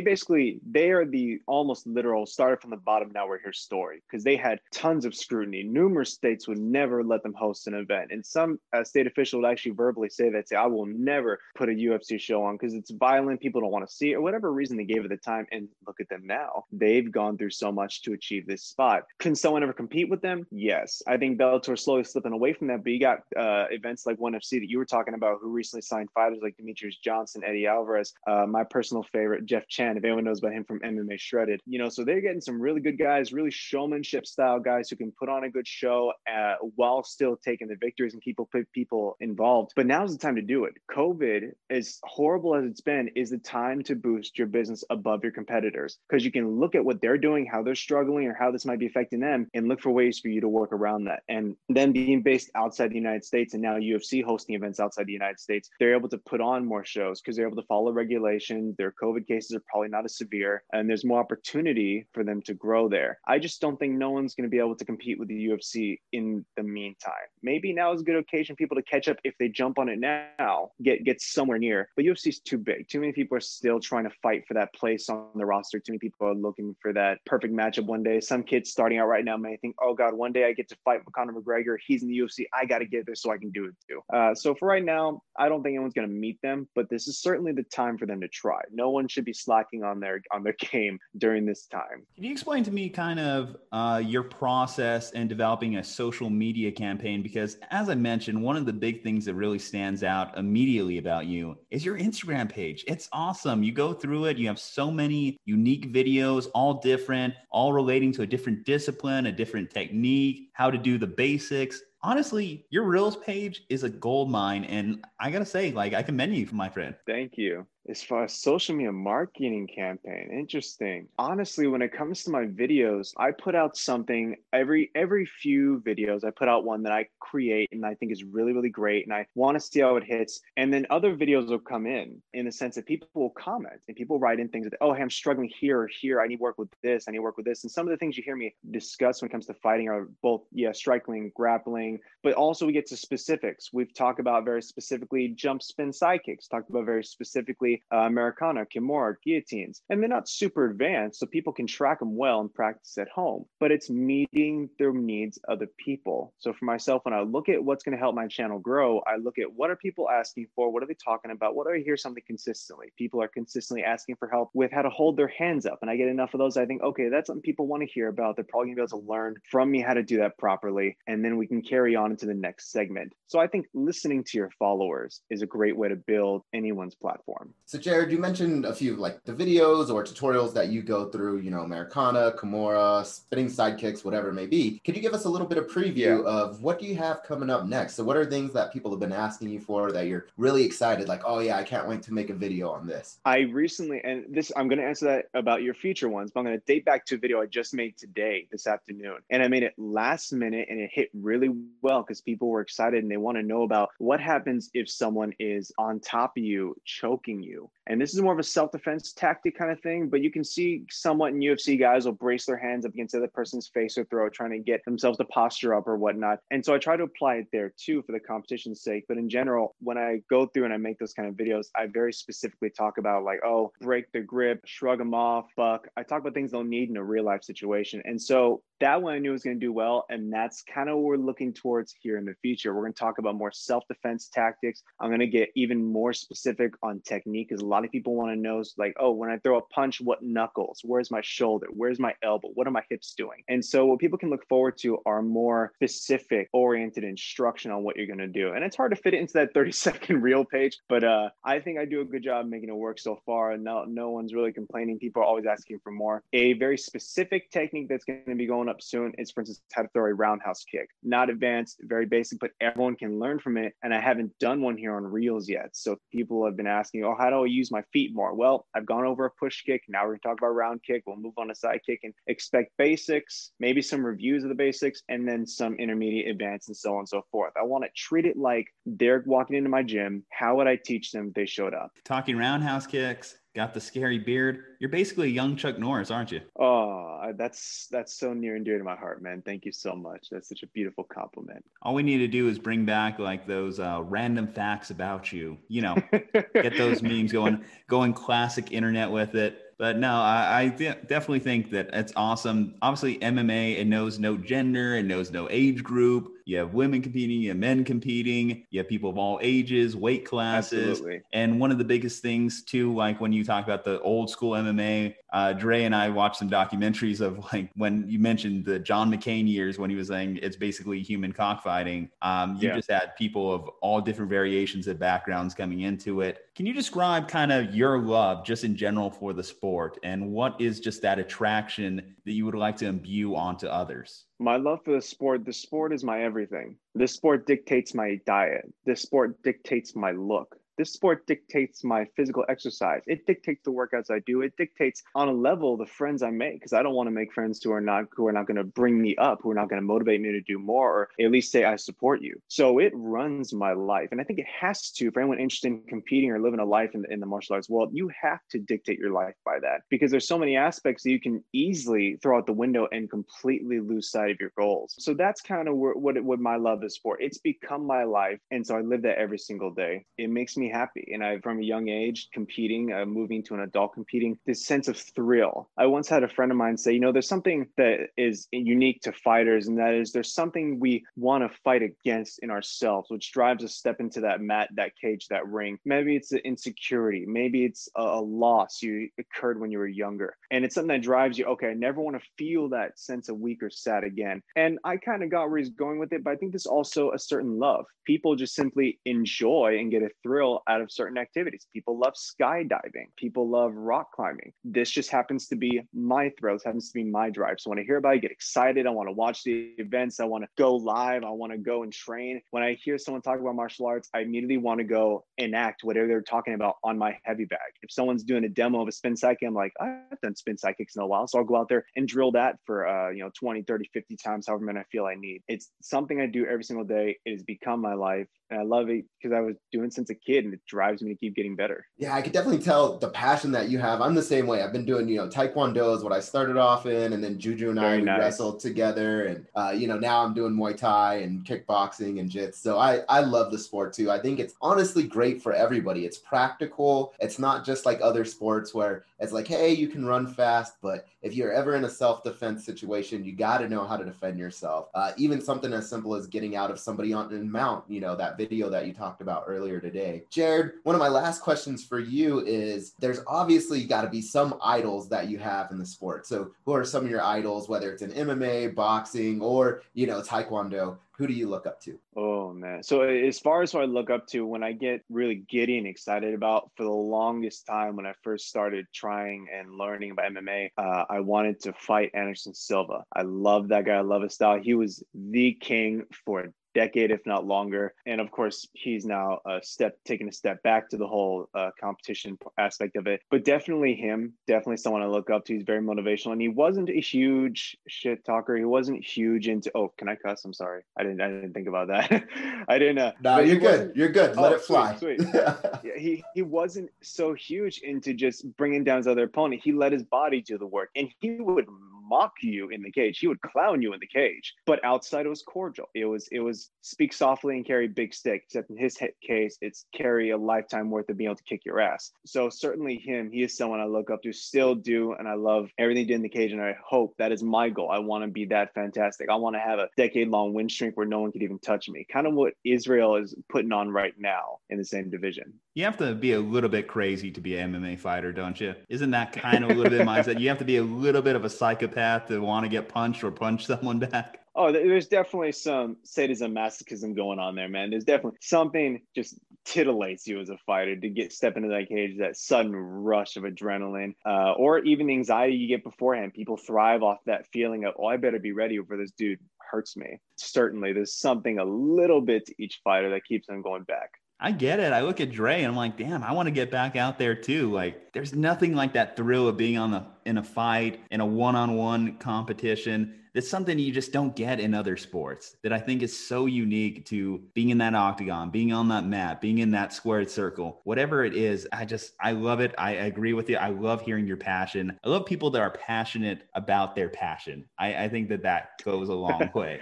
[0.00, 3.10] basically they are the almost literal started from the bottom.
[3.12, 5.62] Now we're here story because they had tons of scrutiny.
[5.62, 9.48] Numerous states would never let them host an event, and some uh, state official would
[9.48, 12.90] actually verbally say that, say, "I will never put a UFC show on because it's
[12.90, 13.40] violent.
[13.40, 15.68] People don't want to see it, or whatever reason they gave at the time." And
[15.86, 19.04] look at them now; they've gone through so much to achieve this spot.
[19.18, 20.46] Can someone ever compete with them?
[20.50, 22.82] Yes, I think Bellator slowly slipping away from that.
[22.82, 25.82] But you got uh, events like ONE FC that you were talking about, who recently
[25.82, 29.96] signed fighters like Demetrious Johnson, Eddie Alvarez, uh, my personal favorite, Jeff Chan.
[29.96, 32.80] If anyone knows about him from MMA Shredded, you know, so they're getting some really
[32.80, 37.02] good guys, really showmanship style guys who can put on a good show uh, while
[37.02, 38.38] still taking the victories and keep
[38.72, 39.72] people involved.
[39.76, 40.74] But now's the time to do it.
[40.90, 45.32] COVID, as horrible as it's been, is the time to boost your business above your
[45.32, 48.64] competitors because you can look at what they're doing, how they're struggling, or how this
[48.64, 51.22] might be affecting them, and look for ways for you to work around that.
[51.28, 55.12] And then being based outside the United States and now UFC hosting events outside the
[55.12, 58.74] United States, they're able to put on more shows because they're able to follow regulation.
[58.78, 62.54] Their COVID cases are probably not as severe, and there's more opportunity for them to
[62.54, 63.18] grow there.
[63.26, 65.98] I just don't think no one's going to be able to compete with the UFC
[66.12, 67.12] in the meantime.
[67.42, 69.88] Maybe now is a good occasion for people to catch up if they jump on
[69.88, 71.88] it now, get get somewhere near.
[71.96, 72.88] But UFC is too big.
[72.88, 75.78] Too many people are still trying to fight for that place on the roster.
[75.78, 78.20] Too many people are looking for that perfect matchup one day.
[78.20, 80.76] Some kids starting out right now may think, "Oh God, one day I get to
[80.84, 81.76] fight with Conor McGregor.
[81.86, 82.46] He's in the UFC.
[82.52, 84.84] I got to get there so I can do it too." Uh, so for right
[84.84, 87.98] now, I don't think anyone's going to meet them, but this is certainly the time
[88.02, 88.60] for them to try.
[88.72, 92.04] No one should be slacking on their on their game during this time.
[92.16, 96.72] Can you explain to me kind of uh, your process in developing a social media
[96.72, 97.22] campaign?
[97.22, 101.26] Because as I mentioned, one of the big things that really stands out immediately about
[101.26, 102.84] you is your Instagram page.
[102.88, 103.62] It's awesome.
[103.62, 108.22] You go through it, you have so many unique videos, all different, all relating to
[108.22, 113.62] a different discipline, a different technique, how to do the basics honestly, your Reels page
[113.68, 114.64] is a gold mine.
[114.64, 116.94] And I got to say, like, I commend you, my friend.
[117.06, 121.08] Thank you as far as social media marketing campaign interesting.
[121.18, 126.24] Honestly when it comes to my videos i put out something every every few videos
[126.24, 129.14] i put out one that i create and i think is really really great and
[129.14, 130.40] i want to see how it hits.
[130.56, 133.96] And then other videos will come in in the sense that people will comment and
[133.96, 136.20] people write in things that oh hey i'm struggling here or here.
[136.20, 137.04] I need work with this.
[137.08, 137.64] I need work with this.
[137.64, 140.08] And some of the things you hear me discuss when it comes to fighting are
[140.22, 143.72] both yeah striking grappling but also we get to specifics.
[143.72, 149.14] We've talked about very specifically jump spin sidekicks talked about very specifically uh, Americana, Kimura,
[149.24, 149.82] guillotines.
[149.88, 153.44] And they're not super advanced, so people can track them well and practice at home.
[153.60, 156.32] But it's meeting the needs of the people.
[156.38, 159.16] So for myself, when I look at what's going to help my channel grow, I
[159.16, 160.70] look at what are people asking for?
[160.70, 161.54] What are they talking about?
[161.54, 162.92] What do I hear something consistently?
[162.96, 165.78] People are consistently asking for help with how to hold their hands up.
[165.82, 166.56] And I get enough of those.
[166.56, 168.36] I think, okay, that's something people want to hear about.
[168.36, 170.96] They're probably going to be able to learn from me how to do that properly.
[171.06, 173.12] And then we can carry on into the next segment.
[173.26, 177.54] So I think listening to your followers is a great way to build anyone's platform.
[177.64, 181.38] So Jarred, you mentioned a few like the videos or tutorials that you go through,
[181.38, 184.80] you know, Americana, Kimura, spinning sidekicks, whatever it may be.
[184.84, 186.30] Could you give us a little bit of preview yeah.
[186.30, 187.94] of what do you have coming up next?
[187.94, 191.08] So what are things that people have been asking you for that you're really excited,
[191.08, 193.18] like, oh yeah, I can't wait to make a video on this?
[193.24, 196.46] I recently, and this, I'm going to answer that about your future ones, but I'm
[196.46, 199.18] going to date back to a video I just made today, this afternoon.
[199.30, 201.50] And I made it last minute and it hit really
[201.80, 205.32] well because people were excited and they want to know about what happens if someone
[205.38, 207.51] is on top of you, choking you.
[207.86, 210.44] And this is more of a self defense tactic kind of thing, but you can
[210.44, 213.98] see somewhat in UFC guys will brace their hands up against the other person's face
[213.98, 216.38] or throat, trying to get themselves to posture up or whatnot.
[216.50, 219.04] And so I try to apply it there too for the competition's sake.
[219.08, 221.86] But in general, when I go through and I make those kind of videos, I
[221.86, 225.88] very specifically talk about like, oh, break the grip, shrug them off, buck.
[225.96, 228.02] I talk about things they'll need in a real life situation.
[228.04, 230.06] And so that one I knew was going to do well.
[230.10, 232.74] And that's kind of what we're looking towards here in the future.
[232.74, 234.82] We're going to talk about more self defense tactics.
[235.00, 238.32] I'm going to get even more specific on technique because a lot of people want
[238.32, 240.80] to know, like, oh, when I throw a punch, what knuckles?
[240.84, 241.66] Where's my shoulder?
[241.70, 242.48] Where's my elbow?
[242.54, 243.42] What are my hips doing?
[243.48, 247.96] And so, what people can look forward to are more specific oriented instruction on what
[247.96, 248.52] you're going to do.
[248.52, 251.60] And it's hard to fit it into that 30 second reel page, but uh, I
[251.60, 253.52] think I do a good job making it work so far.
[253.52, 254.98] And no, no one's really complaining.
[254.98, 256.22] People are always asking for more.
[256.32, 259.82] A very specific technique that's going to be going up soon is, for instance, how
[259.82, 260.88] to throw a roundhouse kick.
[261.02, 263.74] Not advanced, very basic, but everyone can learn from it.
[263.82, 265.70] And I haven't done one here on Reels yet.
[265.72, 268.34] So people have been asking, oh, how do I use my feet more?
[268.34, 269.82] Well, I've gone over a push kick.
[269.88, 271.02] Now we're going to talk about round kick.
[271.06, 275.02] We'll move on to side kick and expect basics, maybe some reviews of the basics,
[275.08, 277.52] and then some intermediate, advanced, and so on and so forth.
[277.58, 280.24] I want to treat it like they're walking into my gym.
[280.30, 281.92] How would I teach them if they showed up?
[282.04, 284.64] Talking roundhouse kicks, got the scary beard.
[284.80, 286.40] You're basically a young Chuck Norris, aren't you?
[286.58, 289.42] Oh, that's that's so near and dear to my heart, man.
[289.42, 290.28] Thank you so much.
[290.30, 291.64] That's such a beautiful compliment.
[291.82, 295.58] All we need to do is bring back like those uh, random facts about you.
[295.68, 295.96] You know,
[296.54, 299.74] get those memes going, going classic internet with it.
[299.78, 302.74] But no, I, I th- definitely think that it's awesome.
[302.82, 306.31] Obviously, MMA it knows no gender, it knows no age group.
[306.44, 310.24] You have women competing, you have men competing, you have people of all ages, weight
[310.24, 310.90] classes.
[310.90, 311.22] Absolutely.
[311.32, 314.52] And one of the biggest things too, like when you talk about the old school
[314.52, 319.12] MMA, uh, Dre and I watched some documentaries of like when you mentioned the John
[319.12, 322.10] McCain years when he was saying it's basically human cockfighting.
[322.22, 322.76] Um, you yeah.
[322.76, 326.46] just had people of all different variations of backgrounds coming into it.
[326.54, 330.60] Can you describe kind of your love just in general for the sport and what
[330.60, 334.26] is just that attraction that you would like to imbue onto others?
[334.38, 336.76] my love for the sport the sport is my everything.
[336.94, 338.70] This sport dictates my diet.
[338.84, 343.02] This sport dictates my look this sport dictates my physical exercise.
[343.06, 344.42] It dictates the workouts I do.
[344.42, 347.32] It dictates on a level the friends I make because I don't want to make
[347.32, 349.68] friends who are not who are not going to bring me up, who are not
[349.68, 352.40] going to motivate me to do more, or at least say I support you.
[352.48, 355.82] So it runs my life, and I think it has to for anyone interested in
[355.88, 357.90] competing or living a life in the, in the martial arts world.
[357.92, 361.20] You have to dictate your life by that because there's so many aspects that you
[361.20, 364.94] can easily throw out the window and completely lose sight of your goals.
[364.98, 367.20] So that's kind of what what my love is for.
[367.20, 370.04] It's become my life, and so I live that every single day.
[370.18, 371.10] It makes me me happy.
[371.12, 374.88] And I, from a young age, competing, uh, moving to an adult competing, this sense
[374.88, 375.68] of thrill.
[375.76, 379.00] I once had a friend of mine say, you know, there's something that is unique
[379.02, 383.32] to fighters, and that is there's something we want to fight against in ourselves, which
[383.32, 385.78] drives us step into that mat, that cage, that ring.
[385.84, 387.24] Maybe it's the insecurity.
[387.26, 390.36] Maybe it's a, a loss you occurred when you were younger.
[390.50, 393.38] And it's something that drives you, okay, I never want to feel that sense of
[393.38, 394.42] weak or sad again.
[394.56, 397.12] And I kind of got where he's going with it, but I think there's also
[397.12, 397.86] a certain love.
[398.06, 401.66] People just simply enjoy and get a thrill out of certain activities.
[401.72, 403.06] People love skydiving.
[403.16, 404.52] People love rock climbing.
[404.64, 406.54] This just happens to be my thrill.
[406.54, 407.56] This happens to be my drive.
[407.58, 408.86] So when I hear about it, I get excited.
[408.86, 410.20] I want to watch the events.
[410.20, 411.24] I want to go live.
[411.24, 412.40] I want to go and train.
[412.50, 416.06] When I hear someone talk about martial arts, I immediately want to go enact whatever
[416.06, 417.58] they're talking about on my heavy bag.
[417.82, 420.96] If someone's doing a demo of a spin sidekick, I'm like, I've done spin sidekicks
[420.96, 421.26] in a while.
[421.26, 424.16] So I'll go out there and drill that for, uh, you know, 20, 30, 50
[424.16, 425.42] times, however many I feel I need.
[425.48, 427.18] It's something I do every single day.
[427.24, 428.28] It has become my life.
[428.50, 431.02] And I love it because I was doing since a kid it and it drives
[431.02, 431.86] me to keep getting better.
[431.96, 434.00] Yeah, I could definitely tell the passion that you have.
[434.00, 434.62] I'm the same way.
[434.62, 437.70] I've been doing, you know, Taekwondo is what I started off in, and then Juju
[437.70, 438.18] and Very I nice.
[438.18, 442.56] wrestled together, and uh, you know, now I'm doing Muay Thai and kickboxing and jits.
[442.56, 444.10] So I I love the sport too.
[444.10, 446.04] I think it's honestly great for everybody.
[446.04, 447.14] It's practical.
[447.20, 451.06] It's not just like other sports where it's like, hey, you can run fast, but
[451.22, 454.88] if you're ever in a self-defense situation, you got to know how to defend yourself.
[454.94, 457.84] Uh, even something as simple as getting out of somebody on a mount.
[457.88, 460.24] You know, that video that you talked about earlier today.
[460.30, 464.58] Jarred, one of my last questions for you is: There's obviously got to be some
[464.62, 466.26] idols that you have in the sport.
[466.26, 470.20] So, who are some of your idols, whether it's in MMA, boxing, or you know,
[470.20, 470.98] Taekwondo?
[471.18, 471.98] Who do you look up to?
[472.16, 472.82] Oh man.
[472.82, 475.86] So as far as who I look up to when I get really giddy and
[475.86, 480.70] excited about for the longest time when I first started trying and learning about MMA,
[480.78, 483.04] uh, I wanted to fight Anderson Silva.
[483.14, 483.96] I love that guy.
[483.96, 484.58] I love his style.
[484.60, 487.94] He was the king for decade, if not longer.
[488.06, 491.70] And of course, he's now a step taking a step back to the whole uh,
[491.80, 493.20] competition aspect of it.
[493.30, 495.54] But definitely him, definitely someone I look up to.
[495.54, 498.56] He's very motivational, and he wasn't a huge shit talker.
[498.56, 499.70] He wasn't huge into.
[499.74, 500.44] Oh, can I cuss?
[500.44, 500.82] I'm sorry.
[500.96, 501.20] I didn't.
[501.20, 502.24] I didn't think about that.
[502.68, 502.98] I didn't.
[502.98, 503.92] Uh, No, you're good.
[503.94, 504.36] You're good.
[504.36, 504.96] Let Oh, it fly.
[504.96, 505.56] sweet, yeah,
[505.96, 509.62] he he wasn't so huge into just bringing down his other opponent.
[509.64, 511.66] He let his body do the work, and he would
[512.12, 513.18] mock you in the cage.
[513.18, 514.54] He would clown you in the cage.
[514.66, 515.88] But outside, it was cordial.
[515.94, 518.42] It was it was speak softly and carry big stick.
[518.44, 521.80] Except in his case, it's carry a lifetime worth of being able to kick your
[521.80, 522.12] ass.
[522.26, 525.70] So certainly him, he is someone I look up to, still do, and I love
[525.78, 526.52] everything he did in the cage.
[526.52, 527.90] And I hope that is my goal.
[527.90, 529.30] I want to be that fantastic.
[529.30, 531.88] I want to have a decade long win streak where no one could even touch
[531.88, 532.06] me.
[532.12, 535.54] Kind of what Israel is putting on right now in the same division.
[535.74, 538.74] You have to be a little bit crazy to be an MMA fighter, don't you?
[538.90, 540.38] Isn't that kind of a little bit mindset?
[540.38, 543.24] You have to be a little bit of a psychopath to want to get punched
[543.24, 544.38] or punch someone back.
[544.54, 547.88] Oh, there's definitely some sadism, masochism going on there, man.
[547.88, 552.18] There's definitely something just titillates you as a fighter to get step into that cage,
[552.18, 556.34] that sudden rush of adrenaline, uh, or even the anxiety you get beforehand.
[556.34, 559.38] People thrive off that feeling of, oh, I better be ready for this dude
[559.70, 560.20] hurts me.
[560.36, 564.10] Certainly, there's something a little bit to each fighter that keeps them going back.
[564.42, 564.92] I get it.
[564.92, 567.36] I look at Dre and I'm like, damn, I want to get back out there
[567.36, 567.70] too.
[567.70, 571.26] Like, there's nothing like that thrill of being on the in a fight in a
[571.26, 573.20] one-on-one competition.
[573.34, 575.56] That's something you just don't get in other sports.
[575.62, 579.40] That I think is so unique to being in that octagon, being on that mat,
[579.40, 580.80] being in that squared circle.
[580.82, 582.74] Whatever it is, I just I love it.
[582.76, 583.58] I agree with you.
[583.58, 584.98] I love hearing your passion.
[585.04, 587.64] I love people that are passionate about their passion.
[587.78, 589.80] I, I think that that goes a long way.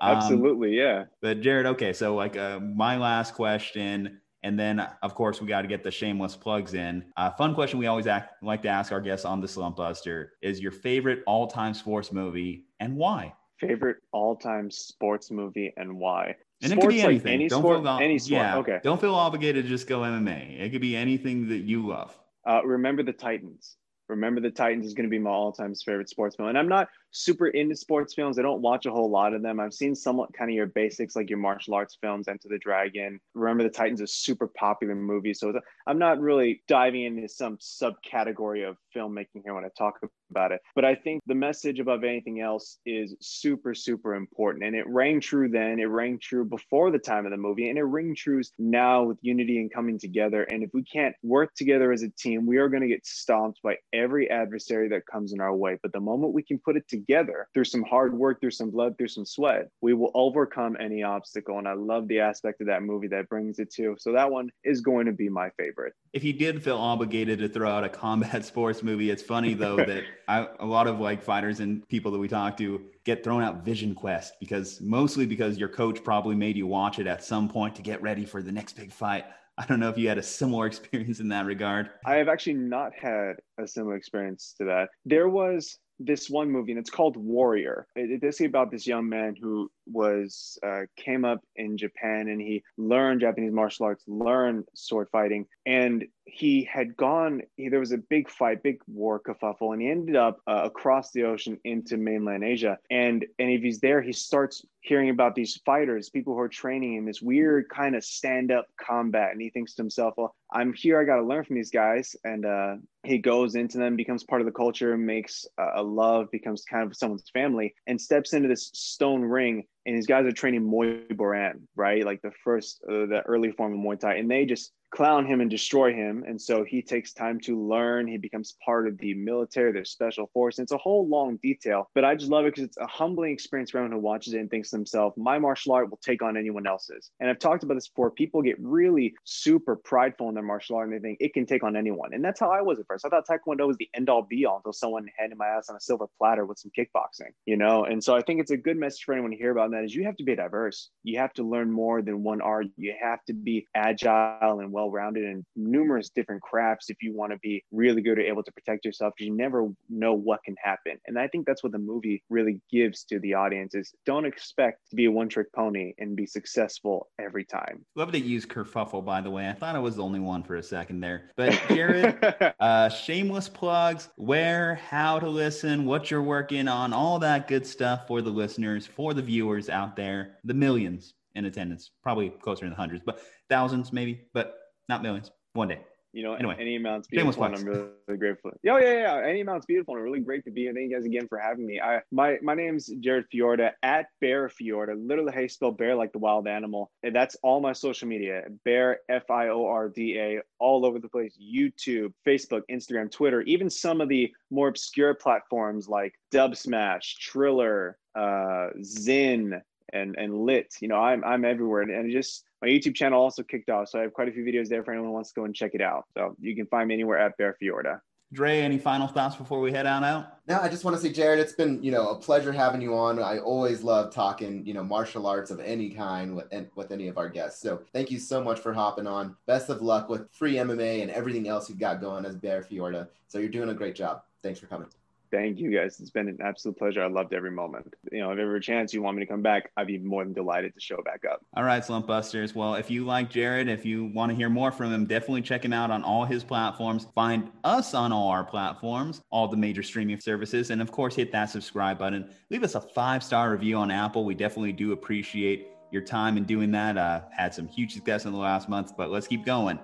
[0.00, 1.04] Um, Absolutely, yeah.
[1.20, 5.62] but Jarred, okay, so like uh, my last question, and then of course we got
[5.62, 7.04] to get the shameless plugs in.
[7.16, 10.34] Uh, fun question we always act, like to ask our guests on the Slump Buster
[10.42, 13.34] is your favorite all-time sports movie and why?
[13.58, 16.36] Favorite all-time sports movie and why?
[16.62, 17.32] And it could be Sports, like anything.
[17.34, 18.40] any don't sport, feel ob- any sport.
[18.40, 18.78] Yeah, Okay.
[18.82, 20.60] Don't feel obligated to just go MMA.
[20.60, 22.16] It could be anything that you love.
[22.48, 23.76] Uh, remember the Titans.
[24.08, 26.88] Remember the Titans is going to be my all-time favorite sports film, and I'm not
[27.10, 28.38] super into sports films.
[28.38, 29.60] I don't watch a whole lot of them.
[29.60, 33.20] I've seen somewhat kind of your basics, like your martial arts films, Enter the Dragon.
[33.34, 37.58] Remember the Titans is a super popular movie, so I'm not really diving into some
[37.58, 40.60] subcategory of filmmaking here when I talk about it.
[40.74, 45.20] But I think the message above anything else is super, super important, and it rang
[45.20, 45.78] true then.
[45.78, 49.18] It rang true before the time of the movie, and it ring true now with
[49.22, 50.44] unity and coming together.
[50.44, 53.60] And if we can't work together as a team, we are going to get stomped
[53.62, 55.78] by every adversary that comes in our way.
[55.82, 58.96] But the moment we can put it together through some hard work, through some blood,
[58.98, 61.58] through some sweat, we will overcome any obstacle.
[61.58, 63.96] And I love the aspect of that movie that brings it to.
[63.98, 65.94] So that one is going to be my favorite.
[66.12, 69.76] If you did feel obligated to throw out a combat sports movie, it's funny though
[69.76, 73.42] that I, a lot of like fighters and people that we talk to get thrown
[73.42, 77.48] out Vision Quest because mostly because your coach probably made you watch it at some
[77.48, 79.24] point to get ready for the next big fight.
[79.58, 81.90] I don't know if you had a similar experience in that regard.
[82.06, 84.88] I have actually not had a similar experience to that.
[85.04, 87.86] There was this one movie, and it's called Warrior.
[87.96, 92.40] It, it's basically about this young man who was uh, came up in Japan and
[92.40, 97.42] he learned Japanese martial arts, learned sword fighting, and he had gone.
[97.56, 101.10] He, there was a big fight, big war kerfuffle, and he ended up uh, across
[101.10, 102.78] the ocean into mainland Asia.
[102.90, 106.94] And and if he's there, he starts hearing about these fighters, people who are training
[106.94, 110.72] in this weird kind of stand up combat, and he thinks to himself, "Well, I'm
[110.72, 111.00] here.
[111.00, 114.40] I got to learn from these guys." And uh, he goes into them, becomes part
[114.40, 118.48] of the culture, makes a, a love, becomes kind of someone's family, and steps into
[118.48, 122.04] this stone ring and these guys are training Muay Boran, right?
[122.04, 125.40] Like the first, uh, the early form of Muay Thai, and they just clown him
[125.40, 126.24] and destroy him.
[126.26, 128.06] And so he takes time to learn.
[128.06, 130.58] He becomes part of the military, their special force.
[130.58, 133.32] And it's a whole long detail, but I just love it because it's a humbling
[133.32, 136.22] experience for anyone who watches it and thinks to themselves, my martial art will take
[136.22, 137.10] on anyone else's.
[137.20, 138.10] And I've talked about this before.
[138.10, 141.62] People get really super prideful in their martial art and they think it can take
[141.62, 142.14] on anyone.
[142.14, 143.04] And that's how I was at first.
[143.04, 145.76] I thought Taekwondo was the end all be all until someone handed my ass on
[145.76, 147.84] a silver platter with some kickboxing, you know?
[147.84, 149.94] And so I think it's a good message for anyone to hear about that is
[149.94, 150.90] you have to be diverse.
[151.02, 152.66] You have to learn more than one art.
[152.76, 157.32] You have to be agile and well rounded in numerous different crafts if you want
[157.32, 160.54] to be really good or able to protect yourself because you never know what can
[160.62, 160.98] happen.
[161.06, 164.88] And I think that's what the movie really gives to the audience is don't expect
[164.90, 167.84] to be a one trick pony and be successful every time.
[167.96, 169.48] Love to use kerfuffle, by the way.
[169.48, 171.30] I thought I was the only one for a second there.
[171.36, 177.48] But Jarred, uh, shameless plugs, where, how to listen, what you're working on, all that
[177.48, 182.30] good stuff for the listeners, for the viewers out there, the millions in attendance, probably
[182.30, 185.30] closer to the hundreds, but thousands maybe, but not millions.
[185.54, 185.80] One day.
[186.14, 187.44] You know, Anyway, any amount's beautiful.
[187.44, 187.54] And.
[187.54, 188.50] I'm really, really grateful.
[188.62, 189.28] Yeah, yeah, yeah.
[189.28, 190.72] Any amount's beautiful and really great to be here.
[190.72, 191.80] Thank you guys again for having me.
[191.80, 194.94] I my my name's Jarred Fiorda at Bear Fiorda.
[194.96, 196.90] Literally how you spell bear like the wild animal.
[197.02, 198.44] And that's all my social media.
[198.64, 201.36] Bear F I O R D A all over the place.
[201.38, 208.68] YouTube, Facebook, Instagram, Twitter, even some of the more obscure platforms like Dubsmash, Triller, uh,
[208.82, 209.60] Zin,
[209.92, 213.42] and and lit you know i'm i'm everywhere and, and just my youtube channel also
[213.42, 215.34] kicked off so i have quite a few videos there for anyone who wants to
[215.34, 218.60] go and check it out so you can find me anywhere at bear fiorda Dre,
[218.60, 220.38] any final thoughts before we head on out?
[220.46, 222.94] Now, I just want to say, Jarred, it's been you know a pleasure having you
[222.94, 223.18] on.
[223.18, 227.16] I always love talking you know martial arts of any kind with with any of
[227.16, 227.62] our guests.
[227.62, 229.34] So thank you so much for hopping on.
[229.46, 233.08] Best of luck with free MMA and everything else you've got going as Bear Fiorda.
[233.28, 234.22] So you're doing a great job.
[234.42, 234.88] Thanks for coming.
[235.30, 238.38] Thank you guys it's been an absolute pleasure i loved every moment you know if
[238.38, 240.80] ever a chance you want me to come back i'd be more than delighted to
[240.80, 242.54] show back up All right, Slump Busters.
[242.54, 245.64] Well, if you like Jarred, if you want to hear more from him, definitely check
[245.64, 247.06] him out on all his platforms.
[247.14, 251.32] Find us on all our platforms, all the major streaming services, and of course, hit
[251.32, 252.30] that subscribe button.
[252.50, 254.24] Leave us a five star review on Apple.
[254.24, 256.96] We definitely do appreciate your time in doing that.
[256.96, 259.78] Uh, had some huge success in the last month, but let's keep going.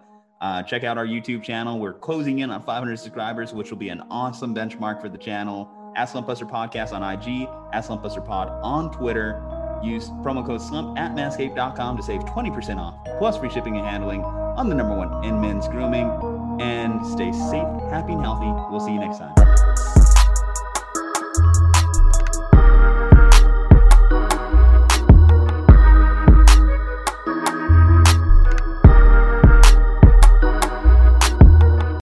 [0.45, 1.79] Uh, check out our YouTube channel.
[1.79, 5.71] We're closing in on 500 subscribers, which will be an awesome benchmark for the channel.
[5.97, 9.43] At Slumpbuster Podcast on IG, at Slumpbuster Pod on Twitter.
[9.83, 14.23] Use promo code SLUMP at manscaped.com to save 20% off, plus free shipping and handling
[14.23, 16.11] on the number one in men's grooming.
[16.61, 18.53] And stay safe, happy, and healthy.
[18.71, 19.44] We'll see you next time.